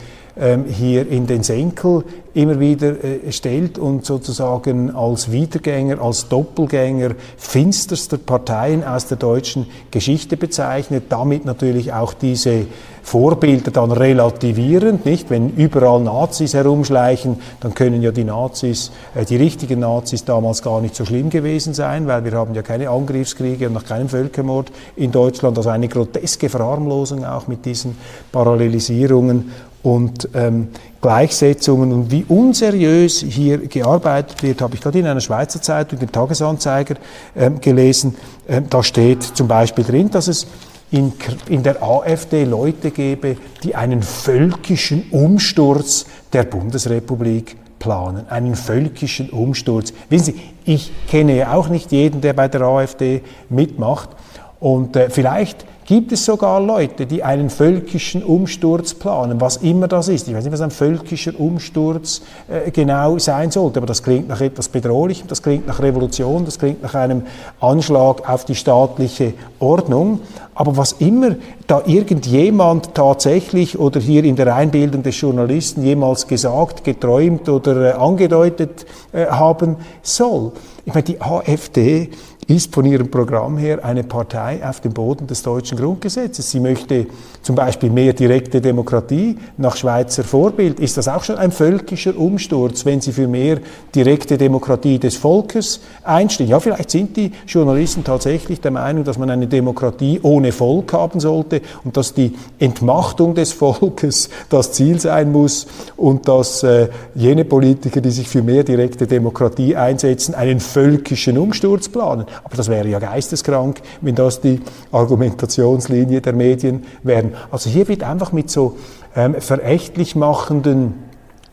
hier 0.69 1.09
in 1.09 1.27
den 1.27 1.43
Senkel 1.43 2.05
immer 2.35 2.61
wieder 2.61 3.03
äh, 3.03 3.33
stellt 3.33 3.79
und 3.79 4.05
sozusagen 4.05 4.95
als 4.95 5.33
Wiedergänger, 5.33 6.01
als 6.01 6.29
Doppelgänger 6.29 7.11
finsterster 7.37 8.19
Parteien 8.19 8.85
aus 8.85 9.07
der 9.07 9.17
deutschen 9.17 9.67
Geschichte 9.91 10.37
bezeichnet, 10.37 11.05
damit 11.09 11.45
natürlich 11.45 11.93
auch 11.93 12.15
diese 12.15 12.67
Vorbilder 13.03 13.71
dann 13.71 13.91
relativierend, 13.91 15.05
nicht? 15.07 15.31
Wenn 15.31 15.51
überall 15.51 16.01
Nazis 16.01 16.55
herumschleichen, 16.55 17.41
dann 17.61 17.75
können 17.75 18.03
ja 18.03 18.13
die 18.13 18.25
Nazis, 18.25 18.93
äh, 19.15 19.25
die 19.25 19.37
richtigen 19.37 19.81
Nazis 19.81 20.25
damals 20.25 20.63
gar 20.63 20.81
nicht 20.81 20.95
so 20.95 21.05
schlimm 21.05 21.31
gewesen 21.31 21.75
sein, 21.75 22.07
weil 22.07 22.25
wir 22.25 22.33
haben 22.33 22.55
ja 22.55 22.63
keine 22.63 22.91
Angriffskriege 22.91 23.67
und 23.67 23.73
noch 23.73 23.85
keinen 23.85 24.09
Völkermord 24.09 24.71
in 24.97 25.11
Deutschland, 25.11 25.57
also 25.57 25.71
eine 25.71 25.89
groteske 25.89 26.49
Verharmlosung 26.49 27.25
auch 27.25 27.49
mit 27.49 27.65
diesen 27.65 27.97
Parallelisierungen 28.31 29.51
und 29.83 30.29
ähm, 30.35 30.69
Gleichsetzungen 31.01 31.93
und 31.93 32.11
wie 32.11 32.25
unseriös 32.29 33.21
hier 33.21 33.59
gearbeitet 33.59 34.43
wird, 34.43 34.61
habe 34.61 34.75
ich 34.75 34.81
gerade 34.81 34.99
in 34.99 35.07
einer 35.07 35.21
Schweizer 35.21 35.63
Zeitung, 35.63 35.99
dem 35.99 36.13
Tagesanzeiger, 36.13 36.97
ähm, 37.35 37.61
gelesen. 37.61 38.17
Ähm, 38.49 38.67
da 38.69 38.83
steht 38.83 39.23
zum 39.23 39.49
Beispiel 39.49 39.85
drin, 39.85 40.11
dass 40.11 40.29
es 40.29 40.47
in, 40.91 41.13
in 41.49 41.63
der 41.63 41.83
AfD 41.83 42.45
Leute 42.45 42.91
gebe, 42.91 43.37
die 43.63 43.75
einen 43.75 44.03
völkischen 44.03 45.05
Umsturz 45.11 46.07
der 46.33 46.43
Bundesrepublik 46.45 47.57
planen, 47.79 48.29
einen 48.29 48.57
völkischen 48.57 49.31
Umsturz. 49.31 49.93
Wissen 50.11 50.35
Sie, 50.35 50.41
ich 50.65 50.93
kenne 51.09 51.37
ja 51.37 51.55
auch 51.55 51.69
nicht 51.69 51.93
jeden, 51.93 52.21
der 52.21 52.35
bei 52.35 52.49
der 52.49 52.63
AfD 52.63 53.23
mitmacht. 53.49 54.11
Und 54.59 54.95
äh, 54.97 55.09
vielleicht 55.09 55.65
gibt 55.91 56.13
es 56.13 56.25
sogar 56.25 56.61
Leute, 56.61 57.05
die 57.05 57.25
einen 57.25 57.51
völkischen 57.51 58.23
Umsturz 58.23 58.95
planen, 58.95 59.41
was 59.41 59.57
immer 59.57 59.89
das 59.89 60.07
ist. 60.07 60.29
Ich 60.29 60.35
weiß 60.35 60.45
nicht, 60.45 60.53
was 60.53 60.61
ein 60.61 60.71
völkischer 60.71 61.33
Umsturz 61.37 62.23
äh, 62.49 62.71
genau 62.71 63.19
sein 63.19 63.51
sollte, 63.51 63.81
aber 63.81 63.89
das 63.89 64.05
klingt 64.05 64.29
nach 64.29 64.41
etwas 64.41 64.69
Bedrohlichem, 64.69 65.27
das 65.27 65.43
klingt 65.43 65.67
nach 65.67 65.81
Revolution, 65.81 66.45
das 66.45 66.61
klingt 66.61 66.81
nach 66.81 66.95
einem 66.95 67.23
Anschlag 67.59 68.31
auf 68.31 68.45
die 68.45 68.55
staatliche 68.55 69.35
Ordnung. 69.59 70.21
Aber 70.55 70.77
was 70.77 70.93
immer 70.93 71.35
da 71.67 71.83
irgendjemand 71.85 72.95
tatsächlich 72.95 73.77
oder 73.77 73.99
hier 73.99 74.23
in 74.23 74.37
der 74.37 74.55
Einbildung 74.55 75.03
des 75.03 75.21
Journalisten 75.21 75.83
jemals 75.83 76.29
gesagt, 76.29 76.85
geträumt 76.85 77.49
oder 77.49 77.97
äh, 77.97 77.99
angedeutet 77.99 78.87
äh, 79.11 79.27
haben 79.27 79.75
soll. 80.03 80.53
Ich 80.91 80.95
meine, 80.95 81.05
die 81.05 81.21
AfD 81.21 82.11
ist 82.51 82.75
von 82.75 82.85
ihrem 82.85 83.13
Programm 83.13 83.59
her 83.59 83.85
eine 83.85 84.03
Partei 84.03 84.61
auf 84.69 84.81
dem 84.81 84.93
Boden 84.93 85.29
des 85.29 85.45
deutschen 85.45 85.79
Grundgesetzes. 85.79 86.51
Sie 86.51 86.59
möchte 86.59 87.07
zum 87.43 87.55
Beispiel 87.55 87.91
mehr 87.91 88.13
direkte 88.13 88.61
Demokratie 88.61 89.39
nach 89.57 89.77
Schweizer 89.77 90.25
Vorbild. 90.25 90.81
Ist 90.81 90.97
das 90.97 91.07
auch 91.07 91.23
schon 91.23 91.37
ein 91.37 91.53
völkischer 91.53 92.19
Umsturz, 92.19 92.85
wenn 92.85 93.01
sie 93.01 93.13
für 93.13 93.29
mehr 93.29 93.61
direkte 93.95 94.37
Demokratie 94.37 94.99
des 94.99 95.17
Volkes 95.17 95.81
einstehen? 96.03 96.49
Ja, 96.49 96.59
vielleicht 96.59 96.91
sind 96.91 97.17
die 97.17 97.31
Journalisten 97.47 98.03
tatsächlich 98.03 98.61
der 98.61 98.73
Meinung, 98.73 99.05
dass 99.05 99.17
man 99.17 99.31
eine 99.31 99.47
Demokratie 99.47 100.19
ohne 100.23 100.51
Volk 100.51 100.93
haben 100.93 101.21
sollte 101.21 101.61
und 101.85 101.97
dass 101.97 102.15
die 102.15 102.35
Entmachtung 102.59 103.37
des 103.37 103.53
Volkes 103.53 104.29
das 104.49 104.73
Ziel 104.73 104.99
sein 104.99 105.31
muss 105.31 105.69
und 105.97 106.27
dass 106.27 106.65
äh, 106.65 106.89
jene 107.15 107.45
Politiker, 107.45 108.01
die 108.01 108.11
sich 108.11 108.29
für 108.29 108.43
mehr 108.43 108.65
direkte 108.65 109.07
Demokratie 109.07 109.77
einsetzen, 109.77 110.35
einen 110.35 110.59
völkischen 110.81 111.37
Umsturz 111.37 111.91
planen. 111.91 112.25
Aber 112.43 112.57
das 112.57 112.69
wäre 112.69 112.89
ja 112.89 112.99
geisteskrank, 112.99 113.83
wenn 114.01 114.15
das 114.15 114.41
die 114.41 114.61
Argumentationslinie 114.93 116.23
der 116.23 116.33
Medien 116.33 116.85
wären. 117.03 117.35
Also 117.51 117.69
hier 117.69 117.87
wird 117.89 118.03
einfach 118.03 118.33
mit 118.33 118.49
so 118.49 118.79
ähm, 119.15 119.35
verächtlich 119.39 120.17
machenden 120.17 120.95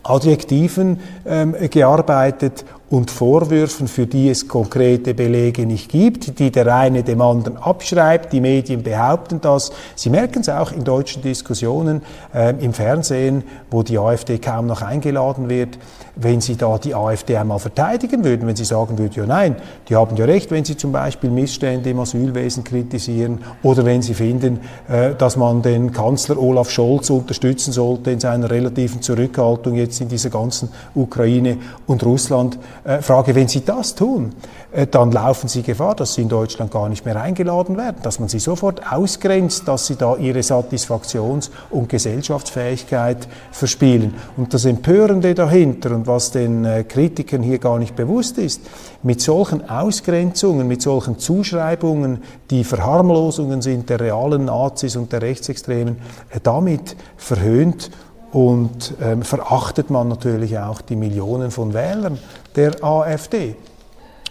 Adjektiven 0.03 1.01
ähm, 1.25 1.55
gearbeitet 1.69 2.63
und 2.89 3.11
Vorwürfen, 3.11 3.87
für 3.87 4.07
die 4.07 4.29
es 4.29 4.47
konkrete 4.47 5.13
Belege 5.13 5.65
nicht 5.65 5.89
gibt, 5.89 6.39
die 6.39 6.51
der 6.51 6.73
eine 6.73 7.03
dem 7.03 7.21
anderen 7.21 7.57
abschreibt. 7.57 8.31
Die 8.31 8.39
Medien 8.39 8.81
behaupten 8.81 9.41
das. 9.41 9.71
Sie 9.95 10.09
merken 10.09 10.39
es 10.39 10.49
auch 10.49 10.71
in 10.71 10.83
deutschen 10.83 11.21
Diskussionen 11.21 12.01
äh, 12.33 12.53
im 12.63 12.73
Fernsehen, 12.73 13.43
wo 13.69 13.83
die 13.83 13.97
AfD 13.99 14.37
kaum 14.37 14.67
noch 14.67 14.81
eingeladen 14.81 15.49
wird 15.49 15.77
wenn 16.19 16.41
Sie 16.41 16.55
da 16.55 16.77
die 16.77 16.95
AfD 16.95 17.37
einmal 17.37 17.59
verteidigen 17.59 18.23
würden, 18.23 18.47
wenn 18.47 18.55
Sie 18.55 18.65
sagen 18.65 18.97
würden, 18.97 19.13
ja 19.15 19.25
nein, 19.25 19.55
die 19.87 19.95
haben 19.95 20.15
ja 20.17 20.25
recht, 20.25 20.51
wenn 20.51 20.65
Sie 20.65 20.77
zum 20.77 20.91
Beispiel 20.91 21.29
Missstände 21.29 21.89
im 21.89 21.99
Asylwesen 21.99 22.63
kritisieren 22.63 23.39
oder 23.63 23.85
wenn 23.85 24.01
Sie 24.01 24.13
finden, 24.13 24.59
äh, 24.87 25.15
dass 25.15 25.35
man 25.35 25.61
den 25.61 25.91
Kanzler 25.91 26.37
Olaf 26.37 26.69
Scholz 26.69 27.09
unterstützen 27.09 27.71
sollte 27.71 28.11
in 28.11 28.19
seiner 28.19 28.49
relativen 28.49 29.01
Zurückhaltung 29.01 29.75
jetzt 29.75 30.01
in 30.01 30.09
dieser 30.09 30.29
ganzen 30.29 30.69
Ukraine- 30.95 31.57
und 31.85 32.03
Russland- 32.03 32.57
Äh, 32.83 33.01
Frage, 33.01 33.35
wenn 33.35 33.47
Sie 33.47 33.63
das 33.63 33.95
tun, 33.95 34.33
äh, 34.71 34.87
dann 34.87 35.11
laufen 35.11 35.47
Sie 35.47 35.63
Gefahr, 35.63 35.95
dass 35.95 36.13
Sie 36.13 36.21
in 36.21 36.29
Deutschland 36.29 36.71
gar 36.71 36.89
nicht 36.89 37.05
mehr 37.05 37.21
eingeladen 37.21 37.77
werden, 37.77 37.97
dass 38.03 38.19
man 38.19 38.29
Sie 38.29 38.39
sofort 38.39 38.81
ausgrenzt, 38.91 39.67
dass 39.67 39.87
Sie 39.87 39.95
da 39.95 40.15
Ihre 40.15 40.39
Satisfaktions- 40.39 41.49
und 41.69 41.89
Gesellschaftsfähigkeit 41.89 43.27
verspielen. 43.51 44.13
Und 44.35 44.53
das 44.53 44.65
Empörende 44.65 45.33
dahinter 45.33 45.91
und 45.91 46.07
was 46.07 46.31
den 46.31 46.65
äh, 46.65 46.83
Kritikern 46.83 47.43
hier 47.43 47.59
gar 47.59 47.79
nicht 47.79 47.95
bewusst 47.95 48.37
ist, 48.37 48.61
mit 49.03 49.21
solchen 49.21 49.69
Ausgrenzungen, 49.69 50.67
mit 50.67 50.81
solchen 50.81 51.19
Zuschreibungen, 51.19 52.23
die 52.49 52.63
Verharmlosungen 52.63 53.61
sind 53.61 53.89
der 53.89 53.99
realen 53.99 54.45
Nazis 54.45 54.95
und 54.95 55.11
der 55.13 55.21
Rechtsextremen, 55.21 55.97
damit 56.43 56.95
verhöhnt 57.15 57.91
und 58.31 58.93
ähm, 59.01 59.21
verachtet 59.23 59.89
man 59.89 60.07
natürlich 60.07 60.57
auch 60.57 60.81
die 60.81 60.95
Millionen 60.95 61.51
von 61.51 61.73
Wählern 61.73 62.19
der 62.55 62.83
AfD. 62.83 63.55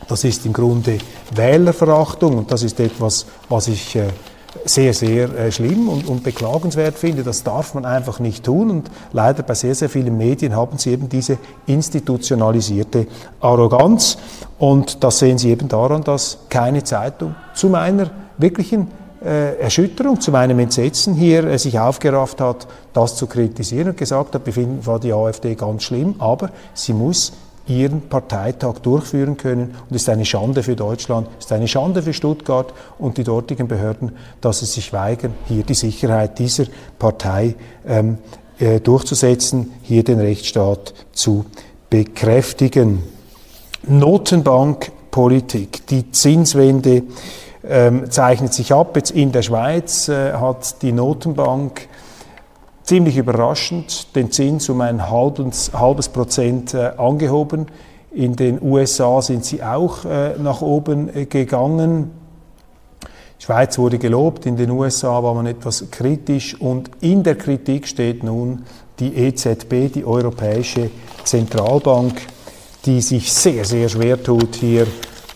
Das 0.08 0.24
ist 0.24 0.44
im 0.44 0.52
Grunde 0.52 0.98
Wählerverachtung 1.34 2.38
und 2.38 2.52
das 2.52 2.62
ist 2.62 2.78
etwas, 2.80 3.26
was 3.48 3.68
ich 3.68 3.96
äh, 3.96 4.08
sehr, 4.64 4.94
sehr 4.94 5.34
äh, 5.34 5.52
schlimm 5.52 5.88
und, 5.88 6.06
und, 6.06 6.22
beklagenswert 6.22 6.96
finde. 6.96 7.22
Das 7.22 7.42
darf 7.42 7.74
man 7.74 7.84
einfach 7.84 8.20
nicht 8.20 8.44
tun 8.44 8.70
und 8.70 8.90
leider 9.12 9.42
bei 9.42 9.54
sehr, 9.54 9.74
sehr 9.74 9.88
vielen 9.88 10.16
Medien 10.16 10.54
haben 10.54 10.78
sie 10.78 10.92
eben 10.92 11.08
diese 11.08 11.38
institutionalisierte 11.66 13.06
Arroganz 13.40 14.18
und 14.58 15.02
das 15.04 15.18
sehen 15.18 15.38
Sie 15.38 15.50
eben 15.50 15.68
daran, 15.68 16.02
dass 16.04 16.38
keine 16.48 16.84
Zeitung 16.84 17.34
zu 17.54 17.68
meiner 17.68 18.10
wirklichen 18.38 18.88
Erschütterung, 19.24 20.20
zu 20.20 20.30
meinem 20.30 20.58
Entsetzen 20.58 21.14
hier 21.14 21.44
äh, 21.44 21.58
sich 21.58 21.78
aufgerafft 21.78 22.40
hat, 22.40 22.66
das 22.92 23.16
zu 23.16 23.26
kritisieren 23.26 23.88
und 23.88 23.96
gesagt 23.96 24.34
hat, 24.34 24.46
wir 24.46 24.52
finden 24.52 24.82
zwar 24.82 25.00
die 25.00 25.12
AfD 25.12 25.54
ganz 25.54 25.84
schlimm, 25.84 26.16
aber 26.18 26.50
sie 26.74 26.92
muss 26.92 27.32
ihren 27.66 28.02
Parteitag 28.02 28.78
durchführen 28.80 29.36
können. 29.36 29.74
Und 29.88 29.96
ist 29.96 30.08
eine 30.08 30.24
Schande 30.24 30.62
für 30.62 30.76
Deutschland, 30.76 31.28
ist 31.38 31.52
eine 31.52 31.68
Schande 31.68 32.02
für 32.02 32.12
Stuttgart 32.12 32.72
und 32.98 33.18
die 33.18 33.24
dortigen 33.24 33.68
Behörden, 33.68 34.12
dass 34.40 34.60
sie 34.60 34.66
sich 34.66 34.92
weigern, 34.92 35.34
hier 35.46 35.64
die 35.64 35.74
Sicherheit 35.74 36.38
dieser 36.38 36.64
Partei 36.98 37.56
ähm, 37.86 38.18
äh, 38.58 38.80
durchzusetzen, 38.80 39.72
hier 39.82 40.04
den 40.04 40.20
Rechtsstaat 40.20 40.94
zu 41.12 41.46
bekräftigen. 41.90 43.02
Notenbankpolitik, 43.86 45.86
die 45.86 46.10
Zinswende 46.10 47.02
ähm, 47.68 48.10
zeichnet 48.10 48.54
sich 48.54 48.72
ab. 48.72 48.96
Jetzt 48.96 49.10
in 49.10 49.32
der 49.32 49.42
Schweiz 49.42 50.08
äh, 50.08 50.32
hat 50.32 50.82
die 50.82 50.92
Notenbank 50.92 51.88
ziemlich 52.82 53.16
überraschend 53.16 54.14
den 54.14 54.30
Zins 54.30 54.68
um 54.68 54.80
ein 54.80 55.10
halbes, 55.10 55.72
halbes 55.72 56.08
Prozent 56.08 56.74
äh, 56.74 56.92
angehoben. 56.96 57.66
In 58.12 58.36
den 58.36 58.62
USA 58.62 59.20
sind 59.20 59.44
sie 59.44 59.62
auch 59.62 60.04
äh, 60.04 60.38
nach 60.38 60.62
oben 60.62 61.28
gegangen. 61.28 62.12
Die 63.38 63.44
Schweiz 63.44 63.76
wurde 63.76 63.98
gelobt, 63.98 64.46
in 64.46 64.56
den 64.56 64.70
USA 64.70 65.22
war 65.22 65.34
man 65.34 65.46
etwas 65.46 65.90
kritisch 65.90 66.58
und 66.58 66.90
in 67.00 67.22
der 67.22 67.34
Kritik 67.34 67.86
steht 67.86 68.24
nun 68.24 68.64
die 68.98 69.14
EZB, 69.14 69.92
die 69.92 70.04
Europäische 70.06 70.90
Zentralbank, 71.24 72.14
die 72.86 73.02
sich 73.02 73.30
sehr, 73.30 73.64
sehr 73.64 73.88
schwer 73.90 74.22
tut, 74.22 74.54
hier 74.56 74.86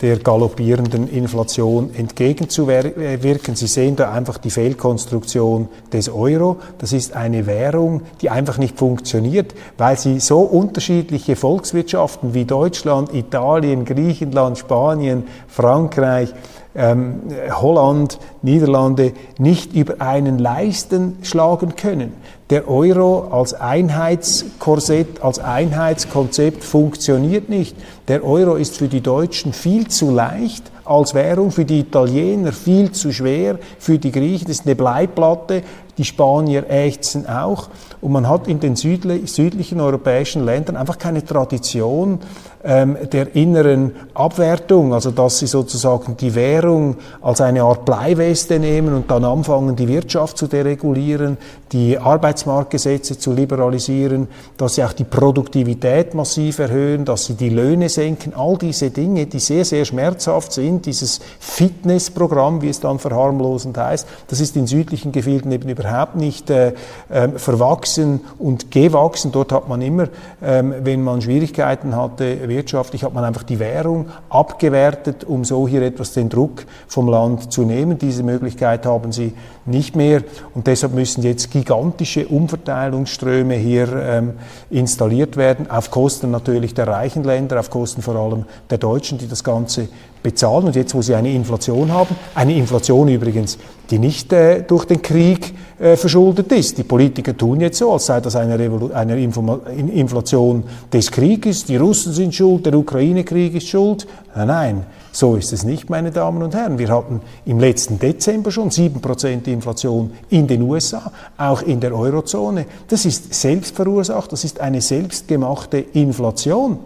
der 0.01 0.17
galoppierenden 0.17 1.07
Inflation 1.07 1.93
entgegenzuwirken. 1.95 3.55
Sie 3.55 3.67
sehen 3.67 3.95
da 3.95 4.11
einfach 4.11 4.37
die 4.39 4.49
Fehlkonstruktion 4.49 5.67
des 5.93 6.09
Euro. 6.09 6.57
Das 6.79 6.91
ist 6.91 7.15
eine 7.15 7.45
Währung, 7.45 8.01
die 8.21 8.29
einfach 8.29 8.57
nicht 8.57 8.77
funktioniert, 8.77 9.53
weil 9.77 9.97
sie 9.97 10.19
so 10.19 10.39
unterschiedliche 10.39 11.35
Volkswirtschaften 11.35 12.33
wie 12.33 12.45
Deutschland, 12.45 13.13
Italien, 13.13 13.85
Griechenland, 13.85 14.57
Spanien, 14.57 15.23
Frankreich, 15.47 16.33
ähm, 16.75 17.21
Holland, 17.51 18.19
Niederlande 18.41 19.13
nicht 19.37 19.73
über 19.73 20.01
einen 20.01 20.39
Leisten 20.39 21.17
schlagen 21.21 21.75
können. 21.75 22.13
Der 22.49 22.69
Euro 22.69 23.29
als 23.31 23.53
Einheitskorsett, 23.53 25.21
als 25.21 25.39
Einheitskonzept 25.39 26.63
funktioniert 26.63 27.49
nicht. 27.49 27.75
Der 28.07 28.23
Euro 28.23 28.55
ist 28.55 28.77
für 28.77 28.87
die 28.87 29.01
Deutschen 29.01 29.53
viel 29.53 29.87
zu 29.87 30.11
leicht 30.11 30.71
als 30.91 31.13
Währung, 31.13 31.51
für 31.51 31.65
die 31.65 31.79
Italiener 31.79 32.51
viel 32.51 32.91
zu 32.91 33.11
schwer, 33.11 33.57
für 33.79 33.97
die 33.97 34.11
Griechen 34.11 34.49
ist 34.49 34.65
eine 34.65 34.75
Bleiplatte, 34.75 35.63
die 35.97 36.05
Spanier 36.05 36.69
ächzen 36.69 37.27
auch. 37.27 37.69
Und 38.01 38.11
man 38.11 38.27
hat 38.27 38.47
in 38.47 38.59
den 38.59 38.75
südlichen 38.75 39.79
europäischen 39.79 40.43
Ländern 40.43 40.75
einfach 40.75 40.97
keine 40.97 41.23
Tradition 41.23 42.19
ähm, 42.63 42.97
der 43.11 43.35
inneren 43.35 43.91
Abwertung, 44.13 44.93
also 44.93 45.11
dass 45.11 45.39
sie 45.39 45.47
sozusagen 45.47 46.17
die 46.17 46.33
Währung 46.35 46.97
als 47.21 47.41
eine 47.41 47.63
Art 47.63 47.85
Bleiweste 47.85 48.59
nehmen 48.59 48.93
und 48.93 49.11
dann 49.11 49.25
anfangen, 49.25 49.75
die 49.75 49.87
Wirtschaft 49.87 50.37
zu 50.37 50.47
deregulieren, 50.47 51.37
die 51.71 51.97
Arbeitsmarktgesetze 51.97 53.17
zu 53.17 53.31
liberalisieren, 53.31 54.27
dass 54.57 54.75
sie 54.75 54.83
auch 54.83 54.91
die 54.91 55.05
Produktivität 55.05 56.13
massiv 56.13 56.59
erhöhen, 56.59 57.05
dass 57.05 57.25
sie 57.25 57.35
die 57.35 57.49
Löhne 57.49 57.87
senken, 57.87 58.33
all 58.35 58.57
diese 58.57 58.89
Dinge, 58.89 59.25
die 59.25 59.39
sehr, 59.39 59.63
sehr 59.63 59.85
schmerzhaft 59.85 60.51
sind, 60.51 60.85
dieses 60.85 61.21
Fitnessprogramm, 61.39 62.61
wie 62.61 62.69
es 62.69 62.81
dann 62.81 62.99
verharmlosend 62.99 63.77
heißt, 63.77 64.05
das 64.27 64.41
ist 64.41 64.57
in 64.57 64.67
südlichen 64.67 65.13
Gefilden 65.13 65.51
eben 65.51 65.69
überhaupt 65.69 66.17
nicht 66.17 66.49
äh, 66.49 66.73
äh, 67.07 67.29
verwachsen 67.35 68.19
und 68.37 68.69
gewachsen. 68.71 69.31
Dort 69.31 69.53
hat 69.53 69.69
man 69.69 69.81
immer, 69.81 70.03
äh, 70.41 70.63
wenn 70.83 71.01
man 71.01 71.21
Schwierigkeiten 71.21 71.95
hatte, 71.95 72.49
wirtschaftlich 72.49 73.05
hat 73.05 73.13
man 73.13 73.23
einfach 73.23 73.43
die 73.43 73.59
Währung 73.59 74.07
abgewertet, 74.29 75.23
um 75.23 75.45
so 75.45 75.67
hier 75.69 75.83
etwas 75.83 76.11
den 76.11 76.27
Druck 76.27 76.65
vom 76.87 77.07
Land 77.07 77.53
zu 77.53 77.63
nehmen. 77.63 77.97
Diese 77.97 78.23
Möglichkeit 78.23 78.85
haben 78.85 79.13
sie 79.13 79.33
nicht 79.65 79.95
mehr 79.95 80.23
und 80.53 80.67
deshalb 80.67 80.93
müssen 80.93 81.23
jetzt 81.23 81.51
gigantische 81.61 82.27
Umverteilungsströme 82.27 83.53
hier 83.53 83.87
ähm, 83.93 84.33
installiert 84.69 85.37
werden, 85.37 85.69
auf 85.69 85.91
Kosten 85.91 86.31
natürlich 86.31 86.73
der 86.73 86.87
reichen 86.87 87.23
Länder, 87.23 87.59
auf 87.59 87.69
Kosten 87.69 88.01
vor 88.01 88.15
allem 88.15 88.45
der 88.69 88.79
Deutschen, 88.79 89.17
die 89.19 89.27
das 89.27 89.43
Ganze 89.43 89.87
bezahlen. 90.23 90.65
Und 90.65 90.75
jetzt, 90.75 90.95
wo 90.95 91.01
sie 91.01 91.13
eine 91.13 91.31
Inflation 91.31 91.91
haben, 91.91 92.15
eine 92.33 92.55
Inflation 92.55 93.07
übrigens, 93.09 93.59
die 93.91 93.99
nicht 93.99 94.33
äh, 94.33 94.63
durch 94.63 94.85
den 94.85 95.01
Krieg 95.01 95.53
äh, 95.79 95.95
verschuldet 95.95 96.51
ist. 96.51 96.77
Die 96.77 96.83
Politiker 96.83 97.37
tun 97.37 97.61
jetzt 97.61 97.77
so, 97.77 97.93
als 97.93 98.07
sei 98.07 98.19
das 98.21 98.35
eine, 98.35 98.57
Revolu 98.57 98.91
eine 98.91 99.19
Inflation 99.19 100.63
des 100.91 101.11
Krieges. 101.11 101.65
Die 101.65 101.77
Russen 101.77 102.13
sind 102.13 102.33
schuld, 102.33 102.65
der 102.65 102.73
Ukraine-Krieg 102.73 103.53
ist 103.53 103.67
schuld. 103.67 104.07
Nein, 104.35 104.47
nein, 104.47 104.85
so 105.11 105.35
ist 105.35 105.51
es 105.51 105.63
nicht, 105.63 105.89
meine 105.89 106.11
Damen 106.11 106.41
und 106.41 106.55
Herren. 106.55 106.79
Wir 106.79 106.89
hatten 106.89 107.21
im 107.45 107.59
letzten 107.59 107.99
Dezember 107.99 108.49
schon 108.49 108.69
7% 108.69 109.45
Inflation 109.47 110.11
in 110.29 110.47
den 110.47 110.61
USA, 110.61 111.11
auch 111.37 111.61
in 111.61 111.81
der 111.81 111.93
Eurozone. 111.93 112.65
Das 112.87 113.05
ist 113.05 113.33
selbst 113.33 113.75
verursacht, 113.75 114.31
das 114.31 114.45
ist 114.45 114.61
eine 114.61 114.79
selbstgemachte 114.79 115.79
Inflation. 115.79 116.79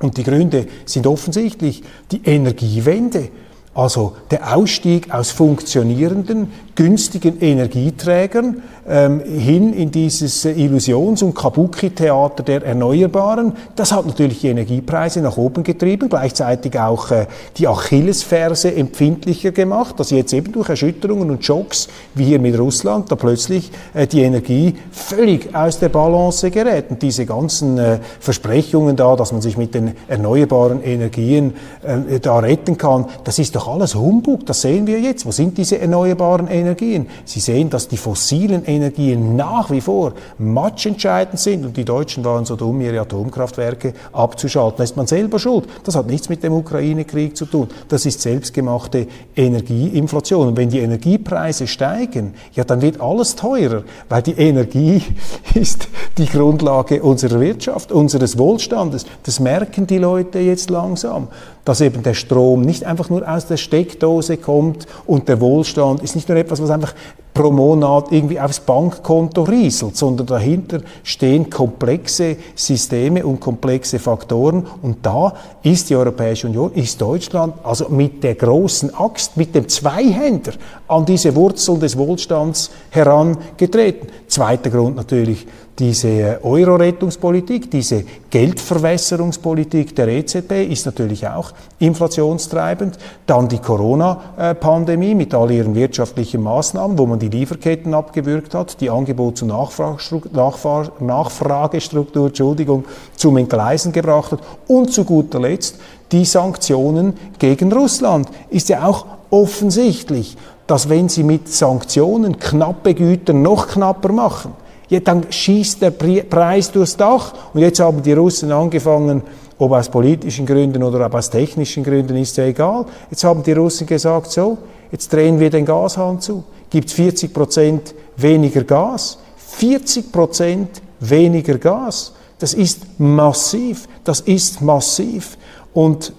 Und 0.00 0.16
die 0.16 0.24
Gründe 0.24 0.66
sind 0.86 1.06
offensichtlich 1.06 1.82
die 2.10 2.22
Energiewende, 2.24 3.28
also 3.74 4.16
der 4.30 4.54
Ausstieg 4.54 5.12
aus 5.14 5.30
funktionierenden, 5.30 6.52
günstigen 6.74 7.40
Energieträgern 7.40 8.62
ähm, 8.88 9.20
hin 9.20 9.72
in 9.72 9.90
dieses 9.90 10.44
äh, 10.44 10.52
Illusions- 10.52 11.22
und 11.22 11.34
Kabuki-Theater 11.34 12.42
der 12.42 12.64
Erneuerbaren. 12.64 13.52
Das 13.76 13.92
hat 13.92 14.06
natürlich 14.06 14.40
die 14.40 14.48
Energiepreise 14.48 15.20
nach 15.20 15.36
oben 15.36 15.62
getrieben, 15.62 16.08
gleichzeitig 16.08 16.78
auch 16.78 17.10
äh, 17.10 17.26
die 17.56 17.68
Achillesferse 17.68 18.74
empfindlicher 18.74 19.52
gemacht, 19.52 20.00
dass 20.00 20.10
jetzt 20.10 20.32
eben 20.32 20.52
durch 20.52 20.68
Erschütterungen 20.68 21.30
und 21.30 21.44
Schocks, 21.44 21.88
wie 22.14 22.24
hier 22.24 22.38
mit 22.38 22.58
Russland, 22.58 23.10
da 23.12 23.16
plötzlich 23.16 23.70
äh, 23.94 24.06
die 24.06 24.22
Energie 24.22 24.74
völlig 24.90 25.54
aus 25.54 25.78
der 25.78 25.90
Balance 25.90 26.50
gerät. 26.50 26.86
Und 26.90 27.02
diese 27.02 27.26
ganzen 27.26 27.78
äh, 27.78 27.98
Versprechungen 28.18 28.96
da, 28.96 29.14
dass 29.14 29.32
man 29.32 29.42
sich 29.42 29.56
mit 29.56 29.74
den 29.74 29.92
erneuerbaren 30.08 30.82
Energien 30.82 31.54
äh, 31.82 32.18
da 32.18 32.38
retten 32.38 32.78
kann, 32.78 33.06
das 33.24 33.38
ist 33.38 33.54
doch 33.54 33.61
alles 33.68 33.94
Humbug, 33.94 34.46
das 34.46 34.62
sehen 34.62 34.86
wir 34.86 35.00
jetzt. 35.00 35.26
Wo 35.26 35.30
sind 35.30 35.58
diese 35.58 35.78
erneuerbaren 35.78 36.48
Energien? 36.48 37.06
Sie 37.24 37.40
sehen, 37.40 37.70
dass 37.70 37.88
die 37.88 37.96
fossilen 37.96 38.64
Energien 38.64 39.36
nach 39.36 39.70
wie 39.70 39.80
vor 39.80 40.12
matchentscheidend 40.38 41.38
sind 41.38 41.64
und 41.64 41.76
die 41.76 41.84
Deutschen 41.84 42.24
waren 42.24 42.44
so 42.44 42.56
dumm, 42.56 42.80
ihre 42.80 43.00
Atomkraftwerke 43.00 43.94
abzuschalten. 44.12 44.78
Da 44.78 44.84
ist 44.84 44.96
man 44.96 45.06
selber 45.06 45.38
schuld. 45.38 45.64
Das 45.84 45.94
hat 45.94 46.06
nichts 46.06 46.28
mit 46.28 46.42
dem 46.42 46.52
Ukraine-Krieg 46.52 47.36
zu 47.36 47.46
tun. 47.46 47.68
Das 47.88 48.06
ist 48.06 48.20
selbstgemachte 48.20 49.06
Energieinflation. 49.36 50.48
Und 50.48 50.56
wenn 50.56 50.68
die 50.68 50.80
Energiepreise 50.80 51.66
steigen, 51.66 52.34
ja, 52.52 52.64
dann 52.64 52.82
wird 52.82 53.00
alles 53.00 53.36
teurer, 53.36 53.82
weil 54.08 54.22
die 54.22 54.32
Energie 54.32 55.02
ist 55.54 55.88
die 56.18 56.26
Grundlage 56.26 57.02
unserer 57.02 57.40
Wirtschaft, 57.40 57.92
unseres 57.92 58.38
Wohlstandes. 58.38 59.06
Das 59.24 59.40
merken 59.40 59.86
die 59.86 59.98
Leute 59.98 60.38
jetzt 60.38 60.70
langsam, 60.70 61.28
dass 61.64 61.80
eben 61.80 62.02
der 62.02 62.14
Strom 62.14 62.62
nicht 62.62 62.84
einfach 62.84 63.08
nur 63.08 63.28
aus 63.28 63.46
der 63.46 63.51
Steckdose 63.56 64.36
kommt 64.36 64.86
und 65.06 65.28
der 65.28 65.40
Wohlstand 65.40 66.02
ist 66.02 66.14
nicht 66.14 66.28
nur 66.28 66.38
etwas, 66.38 66.62
was 66.62 66.70
einfach 66.70 66.94
pro 67.34 67.50
Monat 67.50 68.12
irgendwie 68.12 68.38
aufs 68.38 68.60
Bankkonto 68.60 69.42
rieselt, 69.42 69.96
sondern 69.96 70.26
dahinter 70.26 70.80
stehen 71.02 71.48
komplexe 71.48 72.36
Systeme 72.54 73.24
und 73.24 73.40
komplexe 73.40 73.98
Faktoren. 73.98 74.66
Und 74.82 74.98
da 75.02 75.32
ist 75.62 75.88
die 75.90 75.96
Europäische 75.96 76.46
Union, 76.46 76.72
ist 76.74 77.00
Deutschland 77.00 77.54
also 77.62 77.88
mit 77.88 78.22
der 78.22 78.34
großen 78.34 78.94
Axt, 78.94 79.36
mit 79.36 79.54
dem 79.54 79.68
Zweihänder 79.68 80.52
an 80.88 81.06
diese 81.06 81.34
Wurzeln 81.34 81.80
des 81.80 81.96
Wohlstands 81.96 82.70
herangetreten. 82.90 84.08
Zweiter 84.28 84.70
Grund 84.70 84.96
natürlich 84.96 85.46
diese 85.78 86.38
Euro-Rettungspolitik, 86.42 87.70
diese 87.70 88.04
Geldverwässerungspolitik 88.28 89.96
der 89.96 90.08
EZB 90.08 90.70
ist 90.70 90.84
natürlich 90.84 91.26
auch 91.26 91.52
inflationstreibend. 91.78 92.98
Dann 93.26 93.48
die 93.48 93.58
Corona-Pandemie 93.58 95.14
mit 95.14 95.34
all 95.34 95.50
ihren 95.50 95.74
wirtschaftlichen 95.74 96.42
Maßnahmen, 96.42 96.98
wo 96.98 97.06
man 97.06 97.18
die 97.22 97.28
Lieferketten 97.28 97.94
abgewürgt 97.94 98.54
hat, 98.54 98.80
die 98.80 98.90
Angebots- 98.90 99.42
und 99.42 99.48
Nachfragestruktur, 99.48 102.26
Entschuldigung, 102.26 102.84
zum 103.16 103.36
Entgleisen 103.36 103.92
gebracht 103.92 104.32
hat. 104.32 104.40
Und 104.66 104.92
zu 104.92 105.04
guter 105.04 105.40
Letzt 105.40 105.78
die 106.10 106.24
Sanktionen 106.24 107.14
gegen 107.38 107.72
Russland. 107.72 108.28
Ist 108.50 108.68
ja 108.68 108.84
auch 108.84 109.06
offensichtlich, 109.30 110.36
dass 110.66 110.88
wenn 110.88 111.08
Sie 111.08 111.22
mit 111.22 111.48
Sanktionen 111.48 112.38
knappe 112.38 112.94
Güter 112.94 113.32
noch 113.32 113.68
knapper 113.68 114.12
machen, 114.12 114.52
ja, 114.88 115.00
dann 115.00 115.24
schießt 115.30 115.80
der 115.80 115.90
Preis 115.90 116.70
durchs 116.70 116.96
Dach. 116.96 117.32
Und 117.54 117.60
jetzt 117.60 117.80
haben 117.80 118.02
die 118.02 118.12
Russen 118.12 118.52
angefangen, 118.52 119.22
ob 119.58 119.72
aus 119.72 119.88
politischen 119.88 120.44
Gründen 120.44 120.82
oder 120.82 121.06
ob 121.06 121.14
aus 121.14 121.30
technischen 121.30 121.82
Gründen, 121.82 122.16
ist 122.16 122.36
ja 122.36 122.44
egal. 122.44 122.84
Jetzt 123.10 123.24
haben 123.24 123.42
die 123.42 123.52
Russen 123.52 123.86
gesagt, 123.86 124.32
so, 124.32 124.58
jetzt 124.90 125.10
drehen 125.12 125.40
wir 125.40 125.48
den 125.48 125.64
Gashahn 125.64 126.20
zu. 126.20 126.44
Gibt 126.72 126.90
40 126.90 127.34
Prozent 127.34 127.94
weniger 128.16 128.64
Gas. 128.64 129.18
40 129.36 130.10
Prozent 130.10 130.80
weniger 131.00 131.58
Gas. 131.58 132.14
Das 132.38 132.54
ist 132.54 132.98
massiv. 132.98 133.86
Das 134.04 134.20
ist 134.20 134.62
massiv. 134.62 135.36
Und 135.74 136.14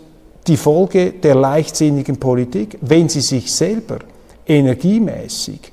die 0.46 0.56
Folge 0.56 1.14
der 1.14 1.34
leichtsinnigen 1.34 2.18
Politik, 2.18 2.78
wenn 2.82 3.10
sie 3.10 3.22
sich 3.22 3.52
selber 3.52 3.98
energiemäßig 4.46 5.73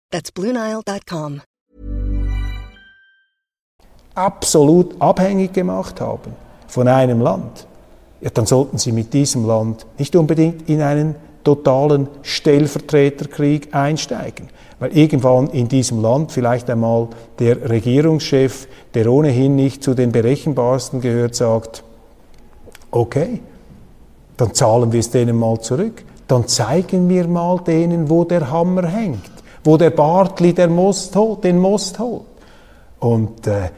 That's 0.11 0.31
BlueNile.com. 0.31 1.41
Absolut 4.13 5.01
abhängig 5.01 5.53
gemacht 5.53 6.01
haben 6.01 6.33
von 6.67 6.87
einem 6.87 7.21
Land, 7.21 7.65
ja, 8.21 8.29
dann 8.29 8.45
sollten 8.45 8.77
Sie 8.77 8.91
mit 8.91 9.13
diesem 9.13 9.45
Land 9.45 9.85
nicht 9.97 10.15
unbedingt 10.15 10.69
in 10.69 10.81
einen 10.81 11.15
totalen 11.43 12.07
Stellvertreterkrieg 12.21 13.73
einsteigen. 13.73 14.49
Weil 14.79 14.95
irgendwann 14.95 15.47
in 15.47 15.67
diesem 15.67 16.01
Land 16.01 16.31
vielleicht 16.31 16.69
einmal 16.69 17.07
der 17.39 17.69
Regierungschef, 17.69 18.67
der 18.93 19.11
ohnehin 19.11 19.55
nicht 19.55 19.83
zu 19.83 19.95
den 19.95 20.11
berechenbarsten 20.11 21.01
gehört, 21.01 21.35
sagt, 21.35 21.83
okay, 22.91 23.41
dann 24.37 24.53
zahlen 24.53 24.91
wir 24.91 24.99
es 24.99 25.09
denen 25.09 25.37
mal 25.37 25.59
zurück. 25.59 26.03
Dann 26.27 26.47
zeigen 26.47 27.09
wir 27.09 27.27
mal 27.27 27.59
denen, 27.59 28.09
wo 28.09 28.23
der 28.23 28.51
Hammer 28.51 28.87
hängt, 28.87 29.31
wo 29.63 29.77
der 29.77 29.91
Bartli 29.91 30.53
der 30.53 30.69
Most 30.69 31.15
holt, 31.15 31.43
den 31.43 31.59
Most 31.59 31.99
holt. 31.99 32.25
Und 32.99 33.47
äh, 33.47 33.69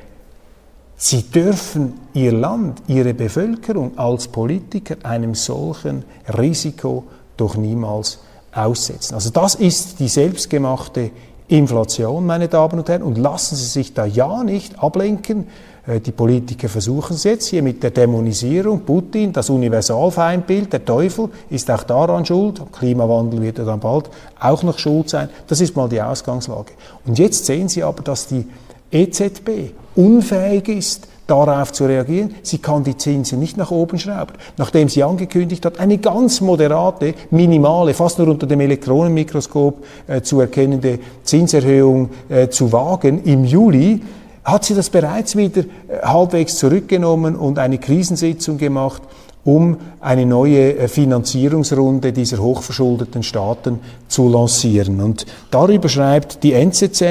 sie 0.95 1.23
dürfen 1.23 1.93
ihr 2.13 2.31
Land, 2.31 2.83
ihre 2.87 3.13
Bevölkerung 3.13 3.97
als 3.97 4.27
Politiker 4.27 4.95
einem 5.03 5.35
solchen 5.35 6.03
Risiko 6.37 7.05
doch 7.37 7.55
niemals 7.55 8.19
aussetzen. 8.53 9.15
Also 9.15 9.29
das 9.29 9.55
ist 9.55 9.99
die 9.99 10.07
selbstgemachte 10.07 11.11
Inflation, 11.47 12.25
meine 12.25 12.47
Damen 12.47 12.79
und 12.79 12.89
Herren, 12.89 13.03
und 13.03 13.17
lassen 13.17 13.55
Sie 13.55 13.65
sich 13.65 13.93
da 13.93 14.05
ja 14.05 14.43
nicht 14.43 14.79
ablenken. 14.81 15.47
Äh, 15.85 15.99
die 15.99 16.11
Politiker 16.11 16.69
versuchen 16.69 17.15
es 17.15 17.23
jetzt 17.23 17.47
hier 17.47 17.61
mit 17.61 17.83
der 17.83 17.91
Dämonisierung. 17.91 18.81
Putin, 18.81 19.33
das 19.33 19.49
Universalfeindbild, 19.49 20.71
der 20.73 20.85
Teufel 20.85 21.29
ist 21.49 21.69
auch 21.69 21.83
daran 21.83 22.25
schuld. 22.25 22.61
Klimawandel 22.71 23.41
wird 23.41 23.59
er 23.59 23.65
dann 23.65 23.79
bald 23.79 24.09
auch 24.39 24.63
noch 24.63 24.79
schuld 24.79 25.09
sein. 25.09 25.29
Das 25.47 25.61
ist 25.61 25.75
mal 25.75 25.89
die 25.89 26.01
Ausgangslage. 26.01 26.73
Und 27.05 27.19
jetzt 27.19 27.45
sehen 27.45 27.67
Sie 27.67 27.83
aber, 27.83 28.03
dass 28.03 28.27
die 28.27 28.45
EZB 28.91 29.71
unfähig 29.95 30.67
ist, 30.69 31.07
darauf 31.27 31.71
zu 31.71 31.85
reagieren. 31.85 32.35
Sie 32.43 32.57
kann 32.57 32.83
die 32.83 32.97
Zinsen 32.97 33.39
nicht 33.39 33.57
nach 33.57 33.71
oben 33.71 33.97
schrauben. 33.97 34.33
Nachdem 34.57 34.89
sie 34.89 35.03
angekündigt 35.03 35.65
hat, 35.65 35.79
eine 35.79 35.97
ganz 35.97 36.41
moderate, 36.41 37.13
minimale, 37.31 37.93
fast 37.93 38.19
nur 38.19 38.27
unter 38.27 38.45
dem 38.45 38.59
Elektronenmikroskop 38.59 39.83
äh, 40.07 40.21
zu 40.21 40.41
erkennende 40.41 40.99
Zinserhöhung 41.23 42.09
äh, 42.29 42.49
zu 42.49 42.71
wagen 42.71 43.23
im 43.23 43.45
Juli, 43.45 44.01
hat 44.43 44.65
sie 44.65 44.75
das 44.75 44.89
bereits 44.89 45.35
wieder 45.35 45.61
äh, 45.61 46.01
halbwegs 46.03 46.57
zurückgenommen 46.57 47.35
und 47.35 47.59
eine 47.59 47.77
Krisensitzung 47.77 48.57
gemacht, 48.57 49.01
um 49.45 49.77
eine 49.99 50.25
neue 50.25 50.77
äh, 50.77 50.87
Finanzierungsrunde 50.87 52.13
dieser 52.13 52.37
hochverschuldeten 52.37 53.23
Staaten 53.23 53.79
zu 54.07 54.29
lancieren. 54.29 55.01
Und 55.01 55.25
darüber 55.51 55.89
schreibt 55.89 56.43
die 56.43 56.53
NZZ, 56.53 57.01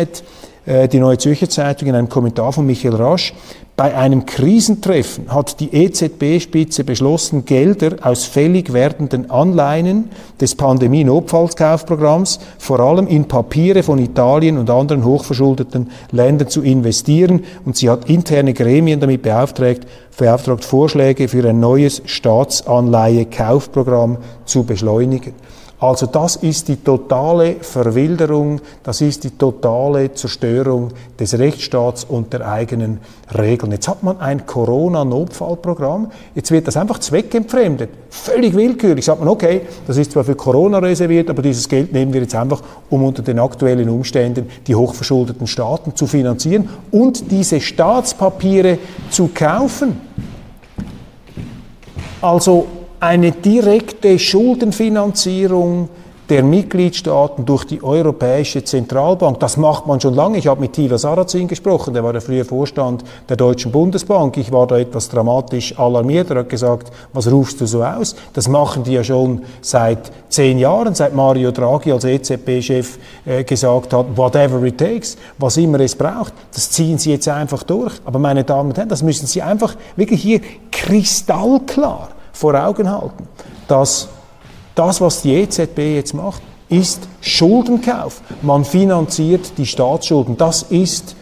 äh, 0.64 0.88
die 0.88 0.99
Neue 1.01 1.18
Zürcher 1.18 1.49
Zeitung 1.49 1.88
in 1.88 1.95
einem 1.95 2.09
Kommentar 2.09 2.53
von 2.53 2.66
Michael 2.66 2.95
Rasch, 2.95 3.35
bei 3.83 3.97
einem 3.97 4.27
Krisentreffen 4.27 5.35
hat 5.35 5.59
die 5.59 5.75
EZB-Spitze 5.75 6.85
beschlossen, 6.85 7.45
Gelder 7.45 7.97
aus 8.03 8.27
fällig 8.27 8.73
werdenden 8.73 9.29
Anleihen 9.29 10.11
des 10.40 10.55
Pandemie-Notfallskaufprogramms 10.55 12.38
vor 12.59 12.79
allem 12.79 13.09
in 13.09 13.27
Papiere 13.27 13.83
von 13.83 13.99
Italien 13.99 14.59
und 14.59 14.71
anderen 14.71 15.05
hochverschuldeten 15.05 15.90
Ländern 16.12 16.47
zu 16.47 16.62
investieren. 16.62 17.42
Und 17.64 17.77
sie 17.77 17.90
hat 17.90 18.09
interne 18.09 18.55
Gremien 18.55 19.01
damit 19.01 19.23
beauftragt, 19.23 19.81
beauftragt 20.16 20.64
Vorschläge 20.64 21.27
für 21.27 21.45
ein 21.49 21.59
neues 21.59 22.03
Staatsanleihe-Kaufprogramm 22.07 24.18
zu 24.45 24.62
beschleunigen. 24.62 25.35
Also 25.83 26.07
das 26.07 26.37
ist 26.37 26.68
die 26.68 26.77
totale 26.77 27.57
Verwilderung, 27.61 28.61
das 28.85 29.01
ist 29.01 29.25
die 29.25 29.33
totale 29.33 30.14
Zerstörung 30.14 30.92
des 31.18 31.37
Rechtsstaats 31.37 32.05
und 32.05 32.33
der 32.33 32.49
eigenen 32.49 33.01
Regeln. 33.37 33.73
Jetzt 33.73 33.88
hat 33.88 34.05
man 34.05 34.21
ein 34.21 34.47
Corona-Notfallprogramm, 34.47 36.12
jetzt 36.37 36.53
wird 36.53 36.68
das 36.68 36.77
einfach 36.77 37.01
zweckentfremdet, 37.01 37.90
völlig 38.11 38.55
willkürlich. 38.55 39.05
Sagt 39.05 39.18
man, 39.18 39.29
okay, 39.29 39.62
das 39.88 39.97
ist 39.97 40.12
zwar 40.12 40.23
für 40.23 40.37
Corona 40.37 40.79
reserviert, 40.79 41.29
aber 41.29 41.42
dieses 41.42 41.68
Geld 41.68 41.92
nehmen 41.92 42.12
wir 42.12 42.21
jetzt 42.21 42.37
einfach, 42.37 42.62
um 42.88 43.03
unter 43.03 43.23
den 43.23 43.40
aktuellen 43.40 43.88
Umständen 43.88 44.49
die 44.68 44.77
hochverschuldeten 44.77 45.49
Staaten 45.49 45.97
zu 45.97 46.07
finanzieren 46.07 46.68
und 46.92 47.33
diese 47.33 47.61
Staatspapiere 47.61 48.79
zu 49.11 49.31
kaufen. 49.35 50.01
Also 52.21 52.68
eine 53.03 53.33
direkte 53.33 54.17
Schuldenfinanzierung 54.17 55.88
der 56.29 56.45
Mitgliedstaaten 56.45 57.45
durch 57.45 57.65
die 57.65 57.83
Europäische 57.83 58.62
Zentralbank. 58.62 59.41
Das 59.41 59.57
macht 59.57 59.88
man 59.88 60.01
schon 60.01 60.15
lange. 60.15 60.38
Ich 60.38 60.47
habe 60.47 60.61
mit 60.61 60.75
Thilo 60.75 60.97
Sarrazin 60.97 61.49
gesprochen, 61.49 61.95
der 61.95 62.05
war 62.05 62.12
der 62.12 62.23
frühe 62.23 62.45
Vorstand 62.45 63.03
der 63.29 63.37
Deutschen 63.37 63.73
Bundesbank. 63.73 64.37
Ich 64.37 64.53
war 64.53 64.69
da 64.69 64.79
etwas 64.79 65.09
dramatisch 65.09 65.77
alarmiert. 65.77 66.31
Er 66.31 66.38
hat 66.38 66.49
gesagt, 66.49 66.93
was 67.12 67.31
rufst 67.31 67.61
du 67.61 67.67
so 67.67 67.83
aus? 67.83 68.15
Das 68.35 68.49
machen 68.49 68.85
die 68.85 68.93
ja 68.93 69.03
schon 69.03 69.43
seit 69.62 70.12
zehn 70.29 70.61
Jahren, 70.61 70.95
seit 70.95 71.12
Mario 71.12 71.51
Draghi 71.51 71.91
als 71.91 72.05
EZB-Chef 72.05 72.99
äh, 73.27 73.43
gesagt 73.43 73.93
hat, 73.93 74.17
whatever 74.17 74.62
it 74.62 74.79
takes, 74.79 75.17
was 75.38 75.57
immer 75.57 75.81
es 75.81 75.97
braucht, 75.97 76.33
das 76.55 76.71
ziehen 76.71 76.99
sie 76.99 77.11
jetzt 77.11 77.27
einfach 77.27 77.65
durch. 77.65 77.95
Aber 78.05 78.21
meine 78.21 78.45
Damen 78.45 78.71
und 78.71 78.79
Herren, 78.79 78.88
das 78.88 79.03
müssen 79.03 79.27
sie 79.27 79.43
einfach 79.43 79.75
wirklich 79.97 80.23
hier 80.23 80.41
kristallklar 80.71 82.11
vor 82.33 82.55
Augen 82.55 82.90
halten, 82.90 83.29
dass 83.68 84.09
das, 84.75 85.01
was 85.01 85.23
die 85.23 85.35
EZB 85.35 85.79
jetzt 85.97 86.14
macht, 86.14 86.42
ist 86.68 87.07
Schuldenkauf. 87.21 88.23
Man 88.40 88.64
finanziert 88.64 89.53
die 89.59 89.66
Staatsschulden. 89.66 90.37
Das 90.37 90.62
ist 90.62 91.14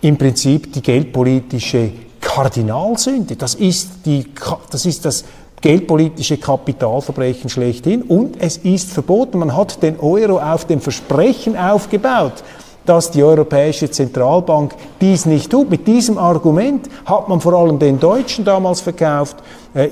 im 0.00 0.18
Prinzip 0.18 0.72
die 0.72 0.82
geldpolitische 0.82 1.92
Kardinalsünde. 2.20 3.36
Das 3.36 3.54
ist, 3.54 4.04
die, 4.04 4.26
das, 4.70 4.86
ist 4.86 5.04
das 5.04 5.24
geldpolitische 5.60 6.36
Kapitalverbrechen 6.36 7.48
schlechthin 7.48 8.02
und 8.02 8.36
es 8.40 8.56
ist 8.58 8.90
verboten. 8.90 9.38
Man 9.38 9.56
hat 9.56 9.82
den 9.82 10.00
Euro 10.00 10.38
auf 10.38 10.66
dem 10.66 10.80
Versprechen 10.80 11.56
aufgebaut, 11.56 12.42
dass 12.86 13.12
die 13.12 13.22
Europäische 13.22 13.90
Zentralbank 13.90 14.74
dies 15.00 15.26
nicht 15.26 15.50
tut. 15.50 15.70
Mit 15.70 15.86
diesem 15.86 16.18
Argument 16.18 16.88
hat 17.06 17.28
man 17.28 17.40
vor 17.40 17.54
allem 17.54 17.78
den 17.78 18.00
Deutschen 18.00 18.44
damals 18.44 18.80
verkauft, 18.80 19.36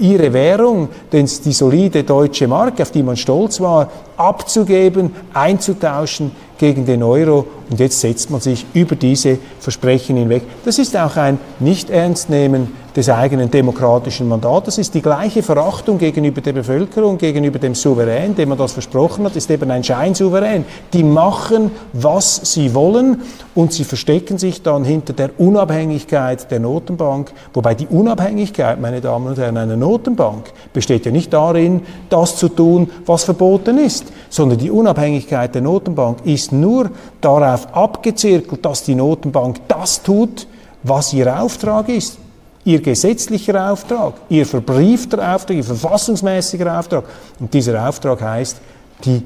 ihre 0.01 0.33
Währung, 0.33 0.89
denn 1.13 1.27
die 1.45 1.53
solide 1.53 2.05
deutsche 2.05 2.47
Mark, 2.47 2.81
auf 2.81 2.91
die 2.91 3.03
man 3.03 3.17
stolz 3.17 3.61
war, 3.61 3.91
abzugeben, 4.17 5.11
einzutauschen 5.35 6.31
gegen 6.59 6.87
den 6.87 7.03
Euro 7.03 7.47
und 7.71 7.81
jetzt 7.81 8.01
setzt 8.01 8.31
man 8.31 8.41
sich 8.41 8.67
über 8.75 8.95
diese 8.95 9.39
Versprechen 9.59 10.17
hinweg. 10.17 10.43
Das 10.65 10.79
ist 10.79 10.97
auch 10.97 11.17
ein 11.17 11.41
Nicht-Ernstnehmen 11.59 12.69
des 12.95 13.09
eigenen 13.09 13.51
demokratischen 13.51 14.29
Mandats. 14.29 14.67
Das 14.67 14.79
ist 14.79 14.95
die 14.95 15.03
gleiche 15.03 15.43
Verachtung 15.43 15.99
gegenüber 15.99 16.41
der 16.41 16.53
Bevölkerung, 16.53 17.19
gegenüber 17.19 17.59
dem 17.59 17.75
Souverän, 17.75 18.35
dem 18.35 18.51
man 18.51 18.59
das 18.59 18.73
versprochen 18.73 19.25
hat, 19.25 19.35
ist 19.35 19.51
eben 19.51 19.71
ein 19.71 19.83
Scheinsouverän. 19.83 20.65
Die 20.93 21.03
machen, 21.03 21.71
was 21.95 22.53
sie 22.53 22.75
wollen 22.75 23.23
und 23.55 23.73
sie 23.73 23.85
verstecken 23.85 24.39
sich 24.39 24.63
dann 24.63 24.85
hinter 24.85 25.15
der 25.15 25.31
Unabhängigkeit 25.39 26.51
der 26.51 26.61
Notenbank. 26.61 27.33
Wobei 27.55 27.75
die 27.75 27.87
Unabhängigkeit, 27.87 28.81
meine 28.81 29.01
Damen 29.01 29.29
und 29.29 29.39
Herren, 29.39 29.57
einer 29.73 29.87
Notenbank 29.87 30.53
besteht 30.73 31.07
ja 31.07 31.13
nicht 31.13 31.33
darin, 31.33 31.83
das 32.09 32.37
zu 32.37 32.49
tun, 32.49 32.91
was 33.07 33.25
verboten 33.25 33.79
ist, 33.79 34.13
sondern 34.29 34.59
die 34.59 34.71
Unabhängigkeit 34.71 35.55
der 35.55 35.63
Notenbank 35.63 36.19
ist 36.25 36.53
nur 36.53 36.91
darauf 37.21 37.75
abgezirkelt, 37.75 38.65
dass 38.65 38.85
die 38.85 38.95
Notenbank 38.95 39.61
das 39.69 40.03
tut, 40.03 40.47
was 40.83 41.13
ihr 41.13 41.41
Auftrag 41.41 41.89
ist 41.89 42.19
ihr 42.65 42.81
gesetzlicher 42.81 43.73
Auftrag, 43.73 44.15
ihr 44.29 44.47
verbriefter 44.47 45.35
Auftrag, 45.35 45.57
ihr 45.57 45.65
verfassungsmäßiger 45.65 46.79
Auftrag. 46.79 47.03
Und 47.41 47.53
dieser 47.53 47.89
Auftrag 47.89 48.23
heißt, 48.23 48.59
die 49.05 49.25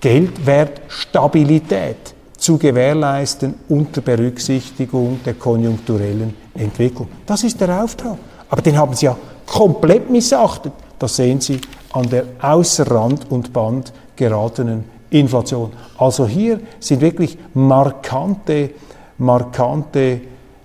Geldwertstabilität 0.00 2.12
zu 2.36 2.58
gewährleisten 2.58 3.54
unter 3.68 4.00
Berücksichtigung 4.00 5.20
der 5.24 5.34
konjunkturellen 5.34 6.34
Entwicklung. 6.54 7.06
Das 7.26 7.44
ist 7.44 7.60
der 7.60 7.80
Auftrag. 7.82 8.16
Aber 8.48 8.62
den 8.62 8.76
haben 8.76 8.94
sie 8.94 9.06
ja 9.06 9.16
komplett 9.50 10.08
missachtet. 10.08 10.72
Das 10.98 11.16
sehen 11.16 11.40
Sie 11.40 11.60
an 11.92 12.08
der 12.08 12.24
außer 12.40 12.88
Rand 12.90 13.30
und 13.30 13.52
Band 13.52 13.92
geratenen 14.14 14.84
Inflation. 15.10 15.72
Also 15.98 16.26
hier 16.26 16.60
sind 16.78 17.00
wirklich 17.00 17.36
markante, 17.52 18.70
markante 19.18 20.20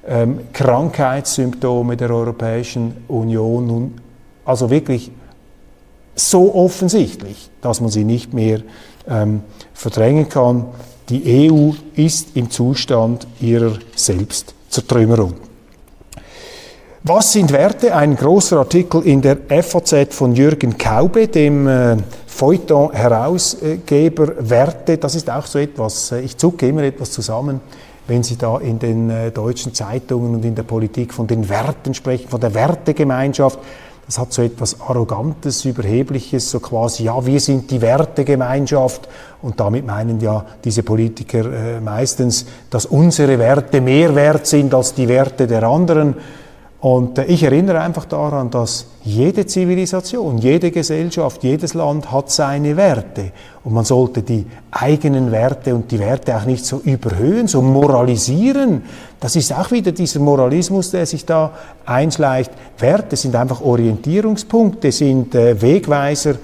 ähm, 0.08 0.42
Krankheitssymptome 0.54 1.98
der 1.98 2.12
Europäischen 2.12 2.94
Union 3.08 3.66
nun 3.66 3.94
also 4.46 4.70
wirklich 4.70 5.12
so 6.14 6.54
offensichtlich, 6.54 7.50
dass 7.62 7.82
man 7.82 7.90
sie 7.90 8.04
nicht 8.04 8.34
mehr 8.34 8.62
ähm, 9.10 9.42
verdrängen 9.74 10.30
kann. 10.30 10.68
Die 11.10 11.50
EU 11.52 11.72
ist 11.96 12.38
im 12.38 12.52
Zustand 12.52 13.26
ihrer 13.42 13.80
Selbstzertrümmerung. 13.96 15.34
Was 17.08 17.34
sind 17.34 17.52
Werte? 17.52 17.96
Ein 17.96 18.16
großer 18.16 18.58
Artikel 18.58 19.04
in 19.04 19.22
der 19.22 19.38
FAZ 19.62 20.16
von 20.16 20.34
Jürgen 20.34 20.76
Kaube, 20.76 21.28
dem 21.28 21.68
äh, 21.68 21.98
Feuilleton-Herausgeber 22.26 24.50
Werte. 24.50 24.98
Das 24.98 25.14
ist 25.14 25.30
auch 25.30 25.46
so 25.46 25.60
etwas, 25.60 26.12
äh, 26.12 26.22
ich 26.22 26.36
zucke 26.36 26.68
immer 26.68 26.82
etwas 26.82 27.12
zusammen 27.12 27.62
wenn 28.08 28.24
Sie 28.24 28.38
da 28.38 28.60
in 28.60 28.80
den 28.80 29.10
äh, 29.10 29.32
deutschen 29.32 29.74
Zeitungen 29.74 30.36
und 30.36 30.46
in 30.46 30.56
der 30.56 30.64
Politik 30.64 31.14
von 31.14 31.28
den 31.28 31.50
Werten 31.50 31.94
sprechen, 31.94 32.28
von 32.28 32.40
der 32.40 32.54
Wertegemeinschaft. 32.54 33.60
Das 34.06 34.20
hat 34.20 34.34
so 34.34 34.44
etwas 34.44 34.80
Arrogantes, 34.82 35.66
Überhebliches, 35.66 36.52
so 36.52 36.60
quasi, 36.60 37.06
ja, 37.06 37.26
wir 37.26 37.40
sind 37.40 37.72
die 37.72 37.82
Wertegemeinschaft. 37.82 39.10
Und 39.42 39.60
damit 39.60 39.86
meinen 39.86 40.22
ja 40.22 40.46
diese 40.64 40.84
Politiker 40.84 41.52
äh, 41.52 41.82
meistens, 41.82 42.46
dass 42.70 42.86
unsere 42.86 43.40
Werte 43.40 43.82
mehr 43.82 44.14
wert 44.14 44.46
sind 44.46 44.74
als 44.74 44.94
die 44.94 45.08
Werte 45.08 45.48
der 45.48 45.64
anderen. 45.64 46.16
Und 46.86 47.18
äh, 47.18 47.26
ich 47.26 47.42
erinnere 47.42 47.80
einfach 47.80 48.06
daran, 48.06 48.52
dass 48.52 48.86
jede 49.04 49.48
Zivilisation, 49.48 50.38
jede 50.38 50.70
Gesellschaft, 50.70 51.44
jedes 51.44 51.74
Land 51.74 52.12
hat 52.12 52.30
seine 52.30 52.78
Werte. 52.78 53.32
Und 53.64 53.74
man 53.74 53.86
sollte 53.86 54.22
die 54.22 54.46
eigenen 54.70 55.32
Werte 55.32 55.74
und 55.74 55.90
die 55.90 55.98
Werte 55.98 56.38
auch 56.38 56.46
nicht 56.46 56.64
so 56.64 56.80
überhöhen, 56.84 57.48
so 57.48 57.64
moralisieren. 57.64 58.84
Das 59.20 59.36
ist 59.36 59.52
auch 59.52 59.72
wieder 59.72 59.94
dieser 59.94 60.20
Moralismus, 60.20 60.92
der 60.92 61.08
sich 61.08 61.26
da 61.26 61.54
einschleicht. 61.88 62.52
Werte 62.78 63.16
sind 63.16 63.36
einfach 63.36 63.62
Orientierungspunkte, 63.62 64.92
sind 64.92 65.34
äh, 65.34 65.60
Wegweiser 65.60 66.36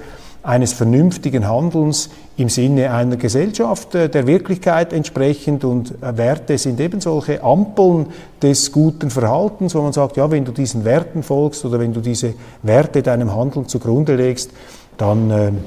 eines 0.42 0.72
vernünftigen 0.72 1.48
Handelns 1.48 2.10
im 2.36 2.48
Sinne 2.48 2.92
einer 2.92 3.16
Gesellschaft 3.16 3.94
äh, 3.94 4.08
der 4.08 4.26
Wirklichkeit 4.26 4.92
entsprechend 4.92 5.64
und 5.64 5.92
äh, 6.02 6.16
Werte 6.16 6.58
sind 6.58 6.80
eben 6.80 7.00
solche 7.00 7.42
Ampeln 7.42 8.06
des 8.42 8.72
guten 8.72 9.10
Verhaltens, 9.10 9.74
wo 9.74 9.82
man 9.82 9.92
sagt, 9.92 10.16
ja, 10.16 10.30
wenn 10.30 10.44
du 10.44 10.52
diesen 10.52 10.84
Werten 10.84 11.22
folgst 11.22 11.64
oder 11.64 11.78
wenn 11.78 11.92
du 11.92 12.00
diese 12.00 12.34
Werte 12.62 13.02
deinem 13.02 13.34
Handeln 13.34 13.68
zugrunde 13.68 14.16
legst, 14.16 14.50
dann 14.96 15.30
ähm, 15.30 15.58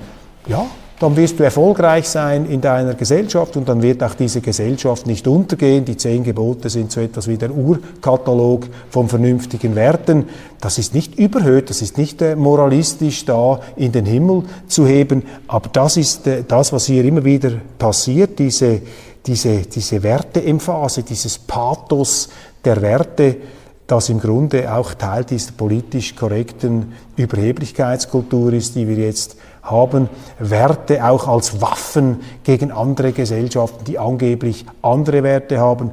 ja, 0.47 0.65
dann 0.99 1.17
wirst 1.17 1.39
du 1.39 1.43
erfolgreich 1.43 2.07
sein 2.07 2.45
in 2.45 2.61
deiner 2.61 2.93
Gesellschaft 2.93 3.57
und 3.57 3.67
dann 3.67 3.81
wird 3.81 4.01
auch 4.01 4.13
diese 4.13 4.39
Gesellschaft 4.39 5.07
nicht 5.07 5.27
untergehen. 5.27 5.83
Die 5.83 5.97
zehn 5.97 6.23
Gebote 6.23 6.69
sind 6.69 6.91
so 6.91 7.01
etwas 7.01 7.27
wie 7.27 7.37
der 7.37 7.51
Urkatalog 7.51 8.67
von 8.89 9.09
vernünftigen 9.09 9.75
Werten. 9.75 10.25
Das 10.61 10.77
ist 10.77 10.93
nicht 10.93 11.19
überhöht, 11.19 11.69
das 11.69 11.81
ist 11.81 11.97
nicht 11.97 12.21
äh, 12.21 12.35
moralistisch 12.35 13.25
da 13.25 13.59
in 13.75 13.91
den 13.91 14.05
Himmel 14.05 14.43
zu 14.67 14.87
heben, 14.87 15.23
aber 15.47 15.69
das 15.69 15.97
ist 15.97 16.27
äh, 16.27 16.43
das, 16.47 16.71
was 16.71 16.85
hier 16.85 17.03
immer 17.03 17.25
wieder 17.25 17.51
passiert, 17.77 18.39
diese, 18.39 18.81
diese, 19.25 19.63
diese 19.63 20.01
Werteemphase, 20.01 21.03
dieses 21.03 21.37
Pathos 21.37 22.29
der 22.63 22.81
Werte, 22.81 23.35
das 23.87 24.09
im 24.09 24.19
Grunde 24.19 24.73
auch 24.73 24.93
Teil 24.95 25.25
dieser 25.25 25.51
politisch 25.51 26.15
korrekten 26.15 26.93
Überheblichkeitskultur 27.17 28.53
ist, 28.53 28.75
die 28.75 28.87
wir 28.87 28.97
jetzt 28.97 29.37
haben 29.65 30.09
Werte 30.39 31.03
auch 31.03 31.27
als 31.27 31.61
Waffen 31.61 32.21
gegen 32.43 32.71
andere 32.71 33.11
Gesellschaften, 33.11 33.83
die 33.85 33.99
angeblich 33.99 34.65
andere 34.81 35.23
Werte 35.23 35.59
haben. 35.59 35.91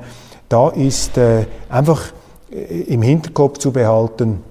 Da 0.48 0.68
ist 0.68 1.18
äh, 1.18 1.46
einfach 1.68 2.12
äh, 2.50 2.82
im 2.82 3.02
Hinterkopf 3.02 3.58
zu 3.58 3.72
behalten 3.72 4.42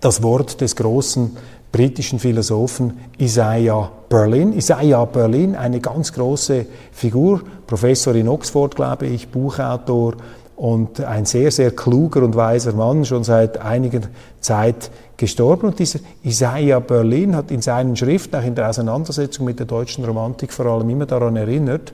das 0.00 0.22
Wort 0.22 0.60
des 0.60 0.76
großen 0.76 1.36
britischen 1.72 2.18
Philosophen 2.18 2.98
Isaiah 3.18 3.90
Berlin. 4.08 4.52
Isaiah 4.52 5.04
Berlin, 5.04 5.54
eine 5.54 5.80
ganz 5.80 6.12
große 6.12 6.66
Figur, 6.92 7.42
Professor 7.66 8.14
in 8.14 8.28
Oxford, 8.28 8.74
glaube 8.74 9.06
ich, 9.06 9.28
Buchautor 9.28 10.14
und 10.56 11.02
ein 11.02 11.26
sehr, 11.26 11.50
sehr 11.50 11.70
kluger 11.70 12.22
und 12.22 12.34
weiser 12.34 12.72
Mann, 12.72 13.04
schon 13.04 13.24
seit 13.24 13.58
einiger 13.58 14.00
Zeit 14.40 14.90
gestorben. 15.16 15.68
Und 15.68 15.78
dieser 15.78 16.00
Isaiah 16.24 16.80
Berlin 16.80 17.36
hat 17.36 17.50
in 17.50 17.60
seinen 17.60 17.94
Schriften, 17.94 18.36
auch 18.36 18.44
in 18.44 18.54
der 18.54 18.70
Auseinandersetzung 18.70 19.44
mit 19.44 19.58
der 19.58 19.66
deutschen 19.66 20.04
Romantik, 20.04 20.52
vor 20.52 20.66
allem 20.66 20.88
immer 20.88 21.06
daran 21.06 21.36
erinnert, 21.36 21.92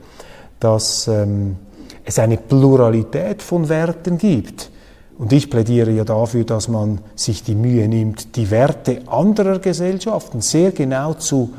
dass 0.61 1.09
ähm, 1.09 1.57
es 2.05 2.19
eine 2.19 2.37
Pluralität 2.37 3.41
von 3.41 3.67
Werten 3.67 4.17
gibt. 4.17 4.71
Und 5.17 5.31
ich 5.33 5.49
plädiere 5.49 5.91
ja 5.91 6.05
dafür, 6.05 6.45
dass 6.45 6.69
man 6.69 6.99
sich 7.15 7.43
die 7.43 7.55
Mühe 7.55 7.87
nimmt, 7.87 8.35
die 8.35 8.49
Werte 8.49 9.01
anderer 9.07 9.59
Gesellschaften 9.59 10.41
sehr 10.41 10.71
genau 10.71 11.13
zu 11.13 11.51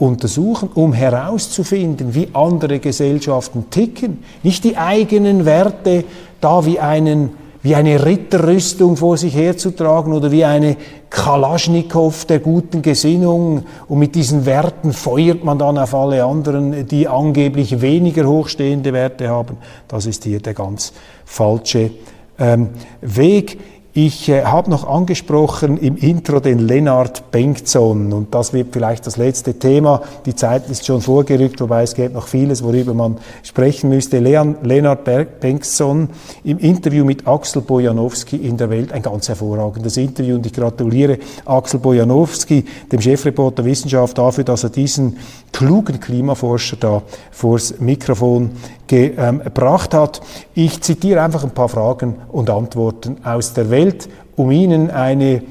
untersuchen, 0.00 0.70
um 0.74 0.92
herauszufinden, 0.92 2.14
wie 2.14 2.28
andere 2.32 2.78
Gesellschaften 2.78 3.70
ticken. 3.70 4.24
Nicht 4.42 4.64
die 4.64 4.76
eigenen 4.76 5.44
Werte 5.44 6.04
da 6.40 6.64
wie, 6.64 6.80
einen, 6.80 7.30
wie 7.62 7.74
eine 7.74 8.04
Ritterrüstung 8.04 8.96
vor 8.96 9.18
sich 9.18 9.34
herzutragen 9.34 10.12
oder 10.14 10.32
wie 10.32 10.44
eine 10.44 10.76
Kalaschnikow 11.10 12.24
der 12.24 12.38
guten 12.38 12.80
Gesinnung 12.80 13.64
und 13.88 13.98
mit 13.98 14.14
diesen 14.14 14.46
Werten 14.46 14.92
feuert 14.92 15.44
man 15.44 15.58
dann 15.58 15.76
auf 15.76 15.94
alle 15.94 16.24
anderen, 16.24 16.86
die 16.86 17.06
angeblich 17.06 17.82
weniger 17.82 18.26
hochstehende 18.26 18.92
Werte 18.92 19.28
haben. 19.28 19.58
Das 19.86 20.06
ist 20.06 20.24
hier 20.24 20.40
der 20.40 20.54
ganz 20.54 20.94
falsche 21.26 21.90
ähm, 22.38 22.70
Weg. 23.02 23.58
Ich 23.92 24.28
äh, 24.28 24.44
habe 24.44 24.70
noch 24.70 24.88
angesprochen 24.88 25.76
im 25.76 25.96
Intro 25.96 26.38
den 26.38 26.60
Lennart 26.60 27.32
Bengtson 27.32 28.12
und 28.12 28.32
das 28.32 28.52
wird 28.52 28.68
vielleicht 28.72 29.04
das 29.04 29.16
letzte 29.16 29.58
Thema. 29.58 30.02
Die 30.26 30.36
Zeit 30.36 30.70
ist 30.70 30.86
schon 30.86 31.00
vorgerückt, 31.00 31.60
wobei 31.60 31.82
es 31.82 31.96
gibt 31.96 32.14
noch 32.14 32.28
vieles, 32.28 32.62
worüber 32.62 32.94
man 32.94 33.16
sprechen 33.42 33.90
müsste. 33.90 34.20
Leon, 34.20 34.58
Lennart 34.62 35.02
Bengtson 35.40 36.08
im 36.44 36.58
Interview 36.58 37.04
mit 37.04 37.26
Axel 37.26 37.62
Bojanowski 37.62 38.36
in 38.36 38.56
der 38.56 38.70
Welt, 38.70 38.92
ein 38.92 39.02
ganz 39.02 39.28
hervorragendes 39.28 39.96
Interview 39.96 40.36
und 40.36 40.46
ich 40.46 40.52
gratuliere 40.52 41.18
Axel 41.44 41.80
Bojanowski, 41.80 42.64
dem 42.92 43.00
Chefreporter 43.00 43.64
Wissenschaft, 43.64 44.16
dafür, 44.18 44.44
dass 44.44 44.62
er 44.62 44.70
diesen 44.70 45.16
klugen 45.52 45.98
Klimaforscher 45.98 46.76
da 46.76 47.02
vors 47.32 47.74
Mikrofon 47.80 48.52
gebracht 48.90 49.94
hat. 49.94 50.20
Ich 50.54 50.80
zitiere 50.80 51.22
einfach 51.22 51.44
ein 51.44 51.52
paar 51.52 51.68
Fragen 51.68 52.16
und 52.28 52.50
Antworten 52.50 53.18
aus 53.24 53.54
der 53.54 53.70
Welt, 53.70 54.08
um 54.36 54.50
Ihnen 54.50 54.90
eine 54.90 55.42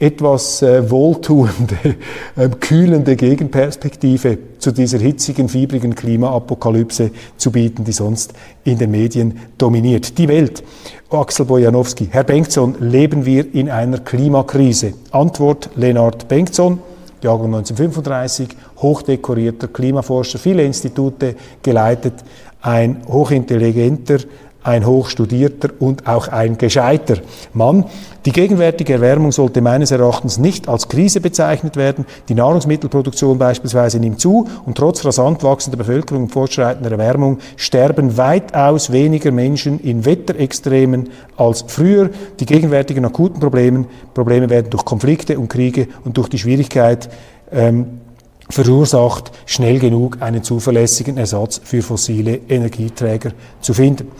etwas 0.00 0.62
äh, 0.62 0.88
wohltuende, 0.90 1.76
äh, 2.36 2.48
kühlende 2.48 3.16
Gegenperspektive 3.16 4.38
zu 4.58 4.70
dieser 4.70 4.98
hitzigen, 4.98 5.48
fiebrigen 5.48 5.94
Klimaapokalypse 5.94 7.10
zu 7.36 7.50
bieten, 7.50 7.84
die 7.84 7.92
sonst 7.92 8.32
in 8.64 8.78
den 8.78 8.92
Medien 8.92 9.38
dominiert. 9.58 10.16
Die 10.18 10.28
Welt. 10.28 10.62
Axel 11.10 11.46
Bojanowski. 11.46 12.08
Herr 12.10 12.24
Bengtson, 12.24 12.76
leben 12.80 13.24
wir 13.24 13.54
in 13.54 13.70
einer 13.70 13.98
Klimakrise? 13.98 14.92
Antwort 15.10 15.70
Lennart 15.74 16.28
Bengtson. 16.28 16.80
Jahrgang 17.20 17.46
1935, 17.46 18.48
hochdekorierter 18.76 19.66
Klimaforscher, 19.66 20.38
viele 20.38 20.62
Institute 20.62 21.34
geleitet, 21.64 22.14
ein 22.60 23.02
hochintelligenter, 23.06 24.18
ein 24.62 24.84
hochstudierter 24.84 25.70
und 25.78 26.06
auch 26.06 26.28
ein 26.28 26.58
gescheiter 26.58 27.18
Mann. 27.54 27.84
Die 28.26 28.32
gegenwärtige 28.32 28.94
Erwärmung 28.94 29.32
sollte 29.32 29.62
meines 29.62 29.92
Erachtens 29.92 30.36
nicht 30.36 30.68
als 30.68 30.88
Krise 30.88 31.20
bezeichnet 31.20 31.76
werden. 31.76 32.04
Die 32.28 32.34
Nahrungsmittelproduktion 32.34 33.38
beispielsweise 33.38 33.98
nimmt 33.98 34.20
zu 34.20 34.46
und 34.66 34.76
trotz 34.76 35.04
rasant 35.04 35.42
wachsender 35.42 35.78
Bevölkerung 35.78 36.24
und 36.24 36.32
fortschreitender 36.32 36.90
Erwärmung 36.90 37.38
sterben 37.56 38.16
weitaus 38.16 38.92
weniger 38.92 39.30
Menschen 39.30 39.80
in 39.80 40.04
Wetterextremen 40.04 41.08
als 41.36 41.64
früher. 41.66 42.10
Die 42.40 42.46
gegenwärtigen 42.46 43.04
akuten 43.04 43.40
Probleme, 43.40 43.86
Probleme 44.12 44.50
werden 44.50 44.70
durch 44.70 44.84
Konflikte 44.84 45.38
und 45.38 45.48
Kriege 45.48 45.86
und 46.04 46.18
durch 46.18 46.28
die 46.28 46.38
Schwierigkeit 46.38 47.08
ähm, 47.50 48.00
verursacht, 48.48 49.30
schnell 49.46 49.78
genug 49.78 50.18
einen 50.20 50.42
zuverlässigen 50.42 51.16
Ersatz 51.16 51.60
für 51.62 51.82
fossile 51.82 52.40
Energieträger 52.48 53.32
zu 53.60 53.74
finden. 53.74 54.10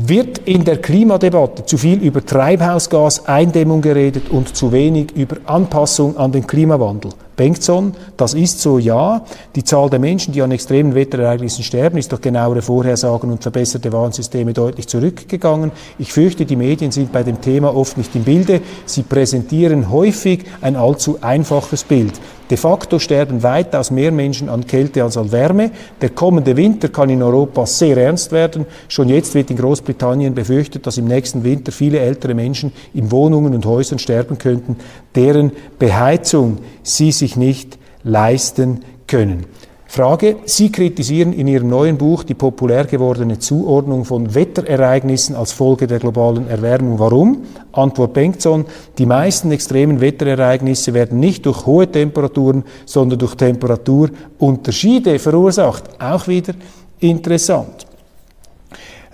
Wird 0.00 0.38
in 0.44 0.62
der 0.62 0.76
Klimadebatte 0.76 1.66
zu 1.66 1.76
viel 1.76 2.00
über 2.00 2.24
Treibhausgaseindämmung 2.24 3.80
geredet 3.80 4.30
und 4.30 4.54
zu 4.54 4.70
wenig 4.70 5.10
über 5.16 5.38
Anpassung 5.46 6.16
an 6.16 6.30
den 6.30 6.46
Klimawandel? 6.46 7.10
Bengtson, 7.34 7.94
das 8.16 8.34
ist 8.34 8.60
so, 8.60 8.78
ja. 8.78 9.24
Die 9.56 9.64
Zahl 9.64 9.90
der 9.90 9.98
Menschen, 9.98 10.32
die 10.32 10.40
an 10.40 10.52
extremen 10.52 10.94
Wetterereignissen 10.94 11.64
sterben, 11.64 11.98
ist 11.98 12.12
durch 12.12 12.20
genauere 12.20 12.62
Vorhersagen 12.62 13.32
und 13.32 13.42
verbesserte 13.42 13.92
Warnsysteme 13.92 14.52
deutlich 14.52 14.86
zurückgegangen. 14.86 15.72
Ich 15.98 16.12
fürchte, 16.12 16.46
die 16.46 16.56
Medien 16.56 16.92
sind 16.92 17.10
bei 17.10 17.24
dem 17.24 17.40
Thema 17.40 17.74
oft 17.74 17.98
nicht 17.98 18.14
im 18.14 18.22
Bilde. 18.22 18.60
Sie 18.86 19.02
präsentieren 19.02 19.90
häufig 19.90 20.44
ein 20.60 20.76
allzu 20.76 21.18
einfaches 21.22 21.82
Bild. 21.82 22.12
De 22.50 22.56
facto 22.56 22.98
sterben 22.98 23.42
weitaus 23.42 23.90
mehr 23.90 24.10
Menschen 24.10 24.48
an 24.48 24.66
Kälte 24.66 25.02
als 25.02 25.18
an 25.18 25.32
Wärme. 25.32 25.70
Der 26.00 26.10
kommende 26.10 26.56
Winter 26.56 26.88
kann 26.88 27.10
in 27.10 27.22
Europa 27.22 27.66
sehr 27.66 27.96
ernst 27.98 28.32
werden. 28.32 28.64
Schon 28.88 29.10
jetzt 29.10 29.34
wird 29.34 29.50
in 29.50 29.58
Großbritannien 29.58 30.34
befürchtet, 30.34 30.86
dass 30.86 30.96
im 30.96 31.04
nächsten 31.04 31.44
Winter 31.44 31.72
viele 31.72 31.98
ältere 31.98 32.34
Menschen 32.34 32.72
in 32.94 33.10
Wohnungen 33.10 33.54
und 33.54 33.66
Häusern 33.66 33.98
sterben 33.98 34.38
könnten, 34.38 34.76
deren 35.14 35.52
Beheizung 35.78 36.58
sie 36.82 37.12
sich 37.12 37.36
nicht 37.36 37.78
leisten 38.02 38.80
können. 39.06 39.44
Frage. 39.90 40.36
Sie 40.44 40.70
kritisieren 40.70 41.32
in 41.32 41.48
Ihrem 41.48 41.70
neuen 41.70 41.96
Buch 41.96 42.22
die 42.22 42.34
populär 42.34 42.84
gewordene 42.84 43.38
Zuordnung 43.38 44.04
von 44.04 44.34
Wetterereignissen 44.34 45.34
als 45.34 45.52
Folge 45.52 45.86
der 45.86 45.98
globalen 45.98 46.46
Erwärmung. 46.46 46.98
Warum? 46.98 47.44
Antwort 47.72 48.12
Bengtson. 48.12 48.66
Die 48.98 49.06
meisten 49.06 49.50
extremen 49.50 50.02
Wetterereignisse 50.02 50.92
werden 50.92 51.18
nicht 51.18 51.46
durch 51.46 51.64
hohe 51.64 51.90
Temperaturen, 51.90 52.64
sondern 52.84 53.18
durch 53.18 53.34
Temperaturunterschiede 53.34 55.18
verursacht. 55.18 55.84
Auch 55.98 56.28
wieder 56.28 56.52
interessant. 57.00 57.86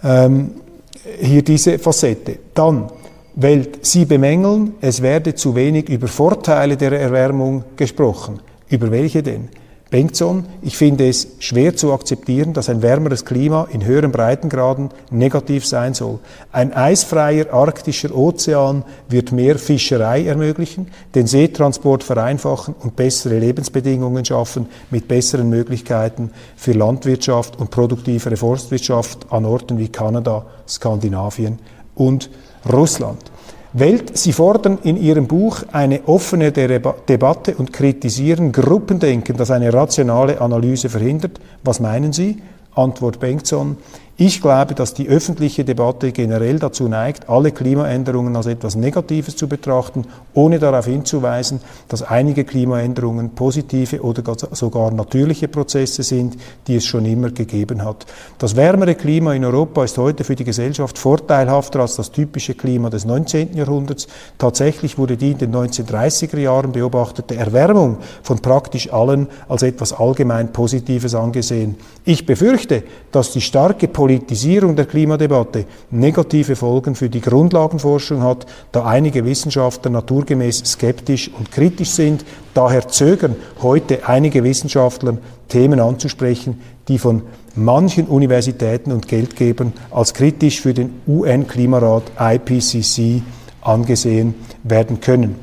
Ähm, 0.03 0.51
hier 1.21 1.45
diese 1.45 1.79
Facette. 1.79 2.41
Dann 2.53 2.89
Welt. 3.37 3.85
Sie 3.85 4.05
bemängeln, 4.05 4.75
es 4.81 5.03
werde 5.03 5.35
zu 5.35 5.55
wenig 5.55 5.89
über 5.89 6.09
Vorteile 6.09 6.77
der 6.77 6.93
Erwärmung 7.01 7.65
gesprochen. 7.77 8.41
Über 8.69 8.91
welche 8.91 9.23
denn? 9.23 9.49
Bengtson, 9.95 10.47
ich 10.61 10.77
finde 10.77 11.09
es 11.09 11.29
schwer 11.39 11.77
zu 11.77 11.93
akzeptieren, 11.93 12.53
dass 12.53 12.69
ein 12.69 12.83
wärmeres 12.83 13.25
Klima 13.25 13.69
in 13.71 13.85
höheren 13.85 14.11
Breitengraden 14.11 14.91
negativ 15.13 15.65
sein 15.65 15.95
soll. 15.95 16.19
Ein 16.51 16.73
eisfreier 16.73 17.55
arktischer 17.55 18.13
Ozean 18.13 18.83
wird 19.09 19.31
mehr 19.31 19.57
Fischerei 19.57 20.27
ermöglichen, 20.27 20.89
den 21.15 21.29
Seetransport 21.29 22.03
vereinfachen 22.03 22.75
und 22.81 22.97
bessere 22.97 23.39
Lebensbedingungen 23.39 24.25
schaffen 24.25 24.67
mit 24.91 25.07
besseren 25.07 25.49
Möglichkeiten 25.49 26.33
für 26.57 26.73
Landwirtschaft 26.73 27.57
und 27.61 27.71
produktivere 27.71 28.37
Forstwirtschaft 28.37 29.31
an 29.31 29.45
Orten 29.45 29.79
wie 29.79 29.91
Kanada, 29.91 30.45
Skandinavien 30.67 31.61
und 31.95 32.31
Russland. 32.69 33.31
Welt. 33.75 34.17
Sie 34.17 34.33
fordern 34.33 34.79
in 34.85 34.97
Ihrem 34.97 35.27
Buch 35.27 35.65
eine 35.73 36.03
offene 36.07 36.53
Debatte 36.53 37.57
und 37.57 37.73
kritisieren 37.73 38.53
Gruppendenken, 38.53 39.37
das 39.37 39.51
eine 39.51 39.73
rationale 39.73 40.41
Analyse 40.41 40.89
verhindert. 40.89 41.41
Was 41.65 41.81
meinen 41.81 42.13
Sie? 42.13 42.41
Antwort 42.75 43.19
Bengtson. 43.21 43.77
Ich 44.17 44.41
glaube, 44.41 44.77
dass 44.77 44.95
die 44.95 45.09
öffentliche 45.09 45.65
Debatte 45.65 46.13
generell 46.13 46.61
dazu 46.61 46.87
neigt, 46.87 47.29
alle 47.29 47.51
Klimaänderungen 47.51 48.37
als 48.37 48.47
etwas 48.47 48.77
Negatives 48.77 49.35
zu 49.35 49.49
betrachten, 49.49 50.05
ohne 50.35 50.61
darauf 50.61 50.87
hinzuweisen, 50.87 51.61
dass 51.89 52.03
einige 52.03 52.45
Klimaänderungen 52.45 53.31
positive 53.31 54.01
oder 54.03 54.23
sogar 54.53 54.93
natürliche 54.93 55.49
Prozesse 55.49 56.05
sind, 56.05 56.37
die 56.69 56.77
es 56.77 56.87
schon 56.87 57.07
immer 57.07 57.31
gegeben 57.31 57.85
hat. 57.85 58.07
Das 58.39 58.55
wärmere 58.55 58.95
Klima 58.95 59.35
in 59.35 59.45
Europa 59.45 59.83
ist 59.83 59.99
heute 59.99 60.23
für 60.23 60.37
die 60.37 60.45
Gesellschaft 60.45 60.97
vorteilhafter 60.97 61.81
als 61.81 61.97
das 61.97 62.13
typische 62.13 62.55
Klima 62.55 62.91
des 62.91 63.05
19. 63.07 63.57
Jahrhunderts. 63.57 64.07
Tatsächlich 64.39 64.97
wurde 64.97 65.17
die 65.17 65.33
in 65.33 65.39
den 65.39 65.53
1930er 65.53 66.39
Jahren 66.39 66.71
beobachtete 66.71 67.35
Erwärmung 67.35 67.97
von 68.23 68.39
praktisch 68.39 68.93
allen 68.93 69.27
als 69.49 69.65
etwas 69.65 69.93
allgemein 69.93 70.53
Positives 70.53 71.17
angesehen. 71.17 71.75
Ich 72.05 72.27
befürchte, 72.27 72.85
dass 73.11 73.33
die 73.33 73.41
starke 73.41 73.89
Politisierung 74.05 74.77
der 74.77 74.85
Klimadebatte 74.85 75.65
negative 75.91 76.57
Folgen 76.57 76.95
für 76.95 77.09
die 77.09 77.23
Grundlagenforschung 77.23 78.23
hat, 78.23 78.45
da 78.71 78.85
einige 78.85 79.25
Wissenschaftler 79.25 79.91
naturgemäß 79.91 80.59
skeptisch 80.67 81.31
und 81.39 81.51
kritisch 81.51 81.93
sind. 81.93 82.23
Daher 82.53 82.87
zögern 82.87 83.35
heute 83.63 84.07
einige 84.07 84.45
Wissenschaftler, 84.45 85.17
Themen 85.49 85.81
anzusprechen, 85.81 86.61
die 86.87 86.99
von 86.99 87.23
manchen 87.55 88.07
Universitäten 88.07 88.93
und 88.93 89.09
Geldgebern 89.09 89.73
als 89.91 90.13
kritisch 90.13 90.61
für 90.61 90.75
den 90.75 91.01
UN-Klimarat 91.07 92.03
IPCC 92.21 93.23
angesehen 93.63 94.35
werden 94.65 95.01
können. 95.01 95.37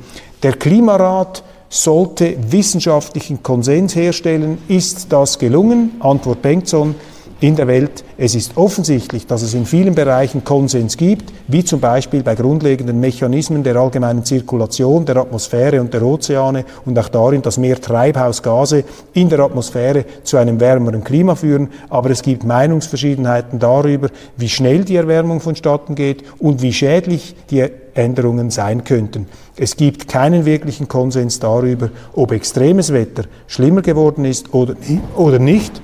Der 0.43 0.54
Klimarat 0.54 1.43
sollte 1.67 2.38
wissenschaftlichen 2.52 3.41
Konsens 3.41 3.95
herstellen. 3.95 4.60
Ist 4.67 5.12
das 5.12 5.39
gelungen? 5.39 5.93
Antwort 6.00 6.43
Bengtson. 6.43 6.93
In 7.41 7.56
der 7.56 7.67
Welt. 7.67 8.04
Es 8.17 8.36
ist 8.36 8.56
offensichtlich, 8.56 9.25
dass 9.25 9.41
es 9.41 9.54
in 9.54 9.65
vielen 9.65 9.95
Bereichen 9.95 10.43
Konsens 10.43 10.95
gibt, 10.95 11.34
wie 11.47 11.63
zum 11.63 11.80
Beispiel 11.80 12.23
bei 12.23 12.36
grundlegenden 12.36 12.99
Mechanismen 12.99 13.63
der 13.63 13.75
allgemeinen 13.75 14.23
Zirkulation 14.23 15.06
der 15.06 15.17
Atmosphäre 15.17 15.82
und 15.82 15.93
der 15.93 16.04
Ozeane 16.04 16.65
und 16.86 16.97
auch 16.97 17.10
darin, 17.10 17.41
dass 17.41 17.58
mehr 17.58 17.82
Treibhausgase 17.82 18.84
in 19.13 19.30
der 19.30 19.39
Atmosphäre 19.39 20.06
zu 20.23 20.38
einem 20.38 20.60
wärmeren 20.60 21.04
Klima 21.04 21.36
führen. 21.36 21.69
Aber 21.89 22.12
es 22.12 22.21
gibt 22.21 22.43
Meinungsverschiedenheiten 22.43 23.58
darüber, 23.58 24.10
wie 24.38 24.49
schnell 24.49 24.86
die 24.86 24.95
Erwärmung 24.95 25.39
vonstatten 25.39 25.95
geht 25.95 26.23
und 26.38 26.62
wie 26.62 26.73
schädlich 26.73 27.36
die 27.49 27.65
Änderungen 27.95 28.51
sein 28.51 28.84
könnten. 28.84 29.25
Es 29.58 29.75
gibt 29.75 30.08
keinen 30.08 30.45
wirklichen 30.45 30.88
Konsens 30.88 31.39
darüber, 31.39 31.89
ob 32.13 32.32
extremes 32.32 32.93
Wetter 32.93 33.23
schlimmer 33.47 33.82
geworden 33.82 34.26
ist 34.26 34.53
oder 34.53 35.39
nicht 35.39 35.82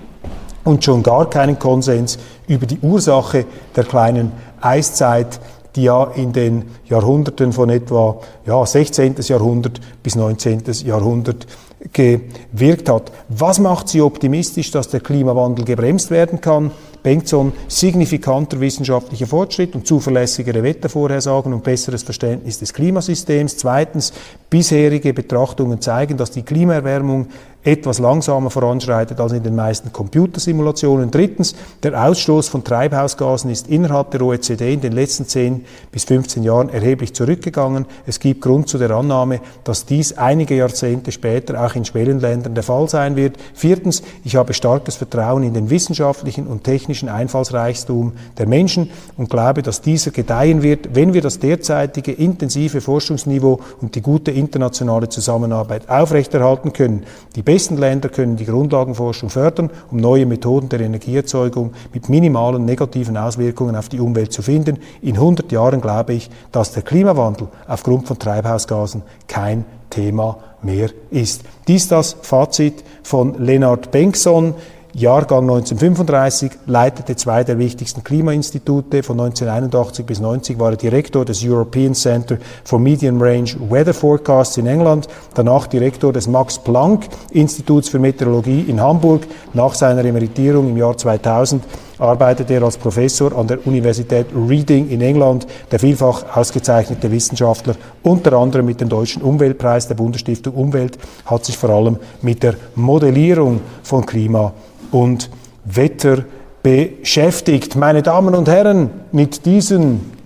und 0.63 0.83
schon 0.83 1.03
gar 1.03 1.29
keinen 1.29 1.59
Konsens 1.59 2.17
über 2.47 2.65
die 2.65 2.79
Ursache 2.79 3.45
der 3.75 3.83
kleinen 3.83 4.31
Eiszeit, 4.61 5.39
die 5.75 5.83
ja 5.83 6.05
in 6.15 6.33
den 6.33 6.65
Jahrhunderten 6.85 7.53
von 7.53 7.69
etwa 7.69 8.19
ja, 8.45 8.65
16. 8.65 9.15
Jahrhundert 9.19 9.79
bis 10.01 10.15
19. 10.15 10.63
Jahrhundert 10.85 11.45
gewirkt 11.93 12.89
hat. 12.89 13.11
Was 13.29 13.59
macht 13.59 13.87
Sie 13.87 14.01
optimistisch, 14.01 14.71
dass 14.71 14.89
der 14.89 14.99
Klimawandel 14.99 15.63
gebremst 15.63 16.09
werden 16.09 16.41
kann? 16.41 16.71
Bengtson 17.03 17.53
signifikanter 17.67 18.59
wissenschaftlicher 18.59 19.27
Fortschritt 19.27 19.75
und 19.75 19.87
zuverlässigere 19.87 20.63
Wettervorhersagen 20.63 21.53
und 21.53 21.63
besseres 21.63 22.03
Verständnis 22.03 22.59
des 22.59 22.73
Klimasystems. 22.73 23.57
Zweitens, 23.57 24.11
bisherige 24.49 25.13
Betrachtungen 25.13 25.81
zeigen, 25.81 26.17
dass 26.17 26.31
die 26.31 26.43
Klimaerwärmung 26.43 27.27
etwas 27.67 27.99
langsamer 27.99 28.49
voranschreitet 28.49 29.19
als 29.19 29.33
in 29.33 29.43
den 29.43 29.53
meisten 29.53 29.91
Computersimulationen. 29.91 31.11
Drittens, 31.11 31.53
der 31.83 32.01
Ausstoß 32.01 32.47
von 32.47 32.63
Treibhausgasen 32.63 33.51
ist 33.51 33.67
innerhalb 33.67 34.11
der 34.11 34.21
OECD 34.21 34.73
in 34.73 34.79
den 34.79 34.93
letzten 34.93 35.27
10 35.27 35.65
bis 35.91 36.05
15 36.05 36.43
Jahren 36.43 36.69
erheblich 36.69 37.13
zurückgegangen. 37.13 37.85
Es 38.05 38.21
gibt 38.21 38.41
Grund 38.41 38.69
zu 38.69 38.77
der 38.77 38.91
Annahme, 38.91 39.41
dass 39.65 39.85
dies 39.85 40.17
einige 40.17 40.55
Jahrzehnte 40.55 41.11
später 41.11 41.61
auch 41.61 41.75
in 41.75 41.83
Schwellenländern 41.83 42.55
der 42.55 42.63
Fall 42.63 42.87
sein 42.87 43.17
wird. 43.17 43.35
Viertens, 43.53 44.01
ich 44.23 44.37
habe 44.37 44.53
starkes 44.53 44.95
Vertrauen 44.95 45.43
in 45.43 45.53
den 45.53 45.69
wissenschaftlichen 45.69 46.47
und 46.47 46.63
technischen 46.63 47.09
Einfallsreichtum 47.09 48.13
der 48.37 48.47
Menschen 48.47 48.91
und 49.17 49.29
glaube, 49.29 49.61
dass 49.61 49.81
dieser 49.81 50.11
gedeihen 50.11 50.63
wird, 50.63 50.95
wenn 50.95 51.13
wir 51.13 51.21
das 51.21 51.39
derzeitige 51.39 52.13
intensive 52.13 52.79
Forschungsniveau 52.79 53.59
und 53.81 53.95
die 53.95 54.01
gute 54.01 54.31
internationale 54.39 55.09
Zusammenarbeit 55.09 55.89
aufrechterhalten 55.89 56.73
können. 56.73 57.03
Die 57.35 57.41
besten 57.41 57.77
Länder 57.77 58.09
können 58.09 58.37
die 58.37 58.45
Grundlagenforschung 58.45 59.29
fördern, 59.29 59.69
um 59.91 59.97
neue 59.97 60.25
Methoden 60.25 60.69
der 60.69 60.81
Energieerzeugung 60.81 61.73
mit 61.93 62.09
minimalen 62.09 62.65
negativen 62.65 63.17
Auswirkungen 63.17 63.75
auf 63.75 63.89
die 63.89 63.99
Umwelt 63.99 64.31
zu 64.31 64.41
finden. 64.41 64.77
In 65.01 65.15
100 65.15 65.51
Jahren 65.51 65.81
glaube 65.81 66.13
ich, 66.13 66.29
dass 66.51 66.71
der 66.71 66.83
Klimawandel 66.83 67.47
aufgrund 67.67 68.07
von 68.07 68.19
Treibhausgasen 68.19 69.03
kein 69.27 69.65
Thema 69.89 70.37
mehr 70.61 70.89
ist. 71.11 71.43
Dies 71.67 71.87
das 71.87 72.17
Fazit 72.21 72.83
von 73.03 73.43
Lennart 73.43 73.91
Bengtsson. 73.91 74.55
Jahrgang 74.97 75.43
1935, 75.43 76.53
leitete 76.65 77.15
zwei 77.15 77.43
der 77.43 77.59
wichtigsten 77.59 78.03
Klimainstitute. 78.03 79.03
Von 79.03 79.19
1981 79.19 80.07
bis 80.07 80.19
90 80.19 80.57
war 80.57 80.71
er 80.71 80.75
Direktor 80.75 81.23
des 81.23 81.45
European 81.45 81.93
Center 81.93 82.39
for 82.63 82.79
Medium 82.79 83.21
Range 83.21 83.47
Weather 83.69 83.93
Forecasts 83.93 84.57
in 84.57 84.65
England, 84.65 85.07
danach 85.35 85.67
Direktor 85.67 86.11
des 86.11 86.27
Max 86.27 86.57
Planck 86.57 87.09
Instituts 87.29 87.89
für 87.89 87.99
Meteorologie 87.99 88.61
in 88.61 88.81
Hamburg. 88.81 89.27
Nach 89.53 89.75
seiner 89.75 90.03
Emeritierung 90.03 90.69
im 90.69 90.77
Jahr 90.77 90.97
2000 90.97 91.63
arbeitete 91.99 92.53
er 92.53 92.63
als 92.63 92.77
Professor 92.77 93.35
an 93.37 93.47
der 93.47 93.65
Universität 93.65 94.27
Reading 94.35 94.89
in 94.89 95.01
England, 95.01 95.47
der 95.71 95.79
vielfach 95.79 96.35
ausgezeichnete 96.35 97.11
Wissenschaftler, 97.11 97.75
unter 98.03 98.33
anderem 98.33 98.65
mit 98.65 98.81
dem 98.81 98.89
Deutschen 98.89 99.21
Umweltpreis 99.21 99.87
der 99.87 99.95
Bundesstiftung 99.95 100.53
Umwelt, 100.53 100.97
hat 101.25 101.45
sich 101.45 101.57
vor 101.57 101.69
allem 101.69 101.97
mit 102.21 102.43
der 102.43 102.55
Modellierung 102.75 103.61
von 103.83 104.05
Klima 104.05 104.53
und 104.91 105.29
Wetter 105.65 106.23
beschäftigt. 106.63 107.75
Meine 107.75 108.01
Damen 108.01 108.35
und 108.35 108.47
Herren, 108.47 108.89
mit 109.11 109.45
diesen 109.45 110.17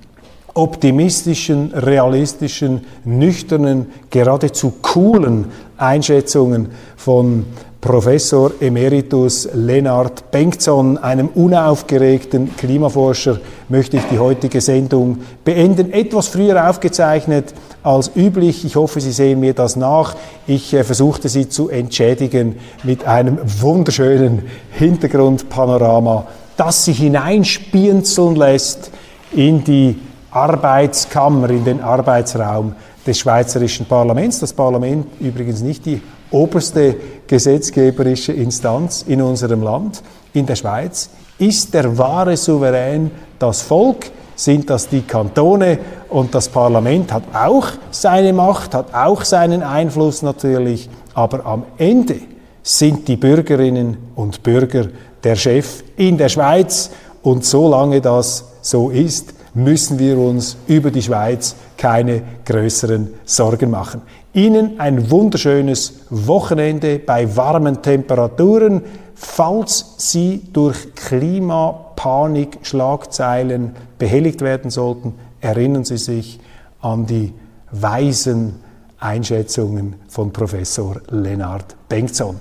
optimistischen, 0.53 1.73
realistischen, 1.73 2.81
nüchternen, 3.05 3.87
geradezu 4.09 4.73
coolen 4.81 5.45
Einschätzungen 5.77 6.69
von 6.97 7.45
Professor 7.81 8.51
Emeritus 8.59 9.49
Lennart 9.55 10.29
Bengtson, 10.29 10.99
einem 10.99 11.29
unaufgeregten 11.29 12.55
Klimaforscher, 12.55 13.39
möchte 13.69 13.97
ich 13.97 14.03
die 14.03 14.19
heutige 14.19 14.61
Sendung 14.61 15.17
beenden. 15.43 15.91
Etwas 15.91 16.27
früher 16.27 16.69
aufgezeichnet 16.69 17.55
als 17.81 18.11
üblich. 18.15 18.63
Ich 18.65 18.75
hoffe, 18.75 19.01
Sie 19.01 19.11
sehen 19.11 19.39
mir 19.39 19.55
das 19.55 19.75
nach. 19.75 20.15
Ich 20.45 20.71
äh, 20.75 20.83
versuchte 20.83 21.27
Sie 21.27 21.49
zu 21.49 21.69
entschädigen 21.69 22.57
mit 22.83 23.05
einem 23.05 23.39
wunderschönen 23.43 24.43
Hintergrundpanorama, 24.73 26.27
das 26.57 26.85
Sie 26.85 26.93
hineinspienzeln 26.93 28.35
lässt 28.35 28.91
in 29.31 29.63
die 29.63 29.99
Arbeitskammer, 30.29 31.49
in 31.49 31.65
den 31.65 31.81
Arbeitsraum 31.81 32.75
des 33.07 33.17
Schweizerischen 33.17 33.87
Parlaments. 33.87 34.39
Das 34.39 34.53
Parlament 34.53 35.07
übrigens 35.19 35.61
nicht 35.61 35.83
die 35.87 35.99
oberste 36.29 36.95
gesetzgeberische 37.31 38.33
Instanz 38.33 39.05
in 39.07 39.21
unserem 39.21 39.63
Land, 39.63 40.03
in 40.33 40.45
der 40.45 40.57
Schweiz. 40.57 41.09
Ist 41.37 41.73
der 41.73 41.97
wahre 41.97 42.35
Souverän 42.35 43.09
das 43.39 43.61
Volk? 43.61 44.11
Sind 44.35 44.69
das 44.69 44.89
die 44.89 45.03
Kantone? 45.03 45.79
Und 46.09 46.35
das 46.35 46.49
Parlament 46.49 47.13
hat 47.13 47.23
auch 47.33 47.67
seine 47.89 48.33
Macht, 48.33 48.73
hat 48.73 48.93
auch 48.93 49.23
seinen 49.23 49.63
Einfluss 49.63 50.23
natürlich. 50.23 50.89
Aber 51.13 51.45
am 51.45 51.63
Ende 51.77 52.17
sind 52.63 53.07
die 53.07 53.15
Bürgerinnen 53.15 53.95
und 54.13 54.43
Bürger 54.43 54.87
der 55.23 55.37
Chef 55.37 55.85
in 55.95 56.17
der 56.17 56.27
Schweiz. 56.27 56.91
Und 57.21 57.45
solange 57.45 58.01
das 58.01 58.43
so 58.61 58.89
ist, 58.89 59.33
müssen 59.53 59.99
wir 59.99 60.17
uns 60.17 60.55
über 60.67 60.91
die 60.91 61.01
Schweiz 61.01 61.55
keine 61.77 62.21
größeren 62.45 63.09
Sorgen 63.25 63.71
machen. 63.71 64.01
Ihnen 64.33 64.79
ein 64.79 65.11
wunderschönes 65.11 66.05
Wochenende 66.09 66.99
bei 66.99 67.35
warmen 67.35 67.81
Temperaturen. 67.81 68.81
Falls 69.13 69.95
Sie 69.97 70.43
durch 70.53 70.95
Klimapanik-Schlagzeilen 70.95 73.71
behelligt 73.97 74.39
werden 74.41 74.71
sollten, 74.71 75.15
erinnern 75.41 75.83
Sie 75.83 75.97
sich 75.97 76.39
an 76.79 77.05
die 77.05 77.33
weisen 77.71 78.55
Einschätzungen 78.99 79.95
von 80.07 80.31
Professor 80.31 81.01
Lennart 81.09 81.75
Bengtson. 81.89 82.37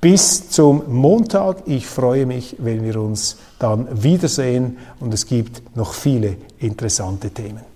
Bis 0.00 0.50
zum 0.50 0.82
Montag. 0.88 1.64
Ich 1.66 1.86
freue 1.86 2.26
mich, 2.26 2.54
wenn 2.58 2.84
wir 2.84 3.00
uns 3.00 3.38
dann 3.58 4.02
wiedersehen 4.02 4.78
und 5.00 5.14
es 5.14 5.26
gibt 5.26 5.76
noch 5.76 5.92
viele 5.94 6.36
interessante 6.58 7.30
Themen. 7.30 7.75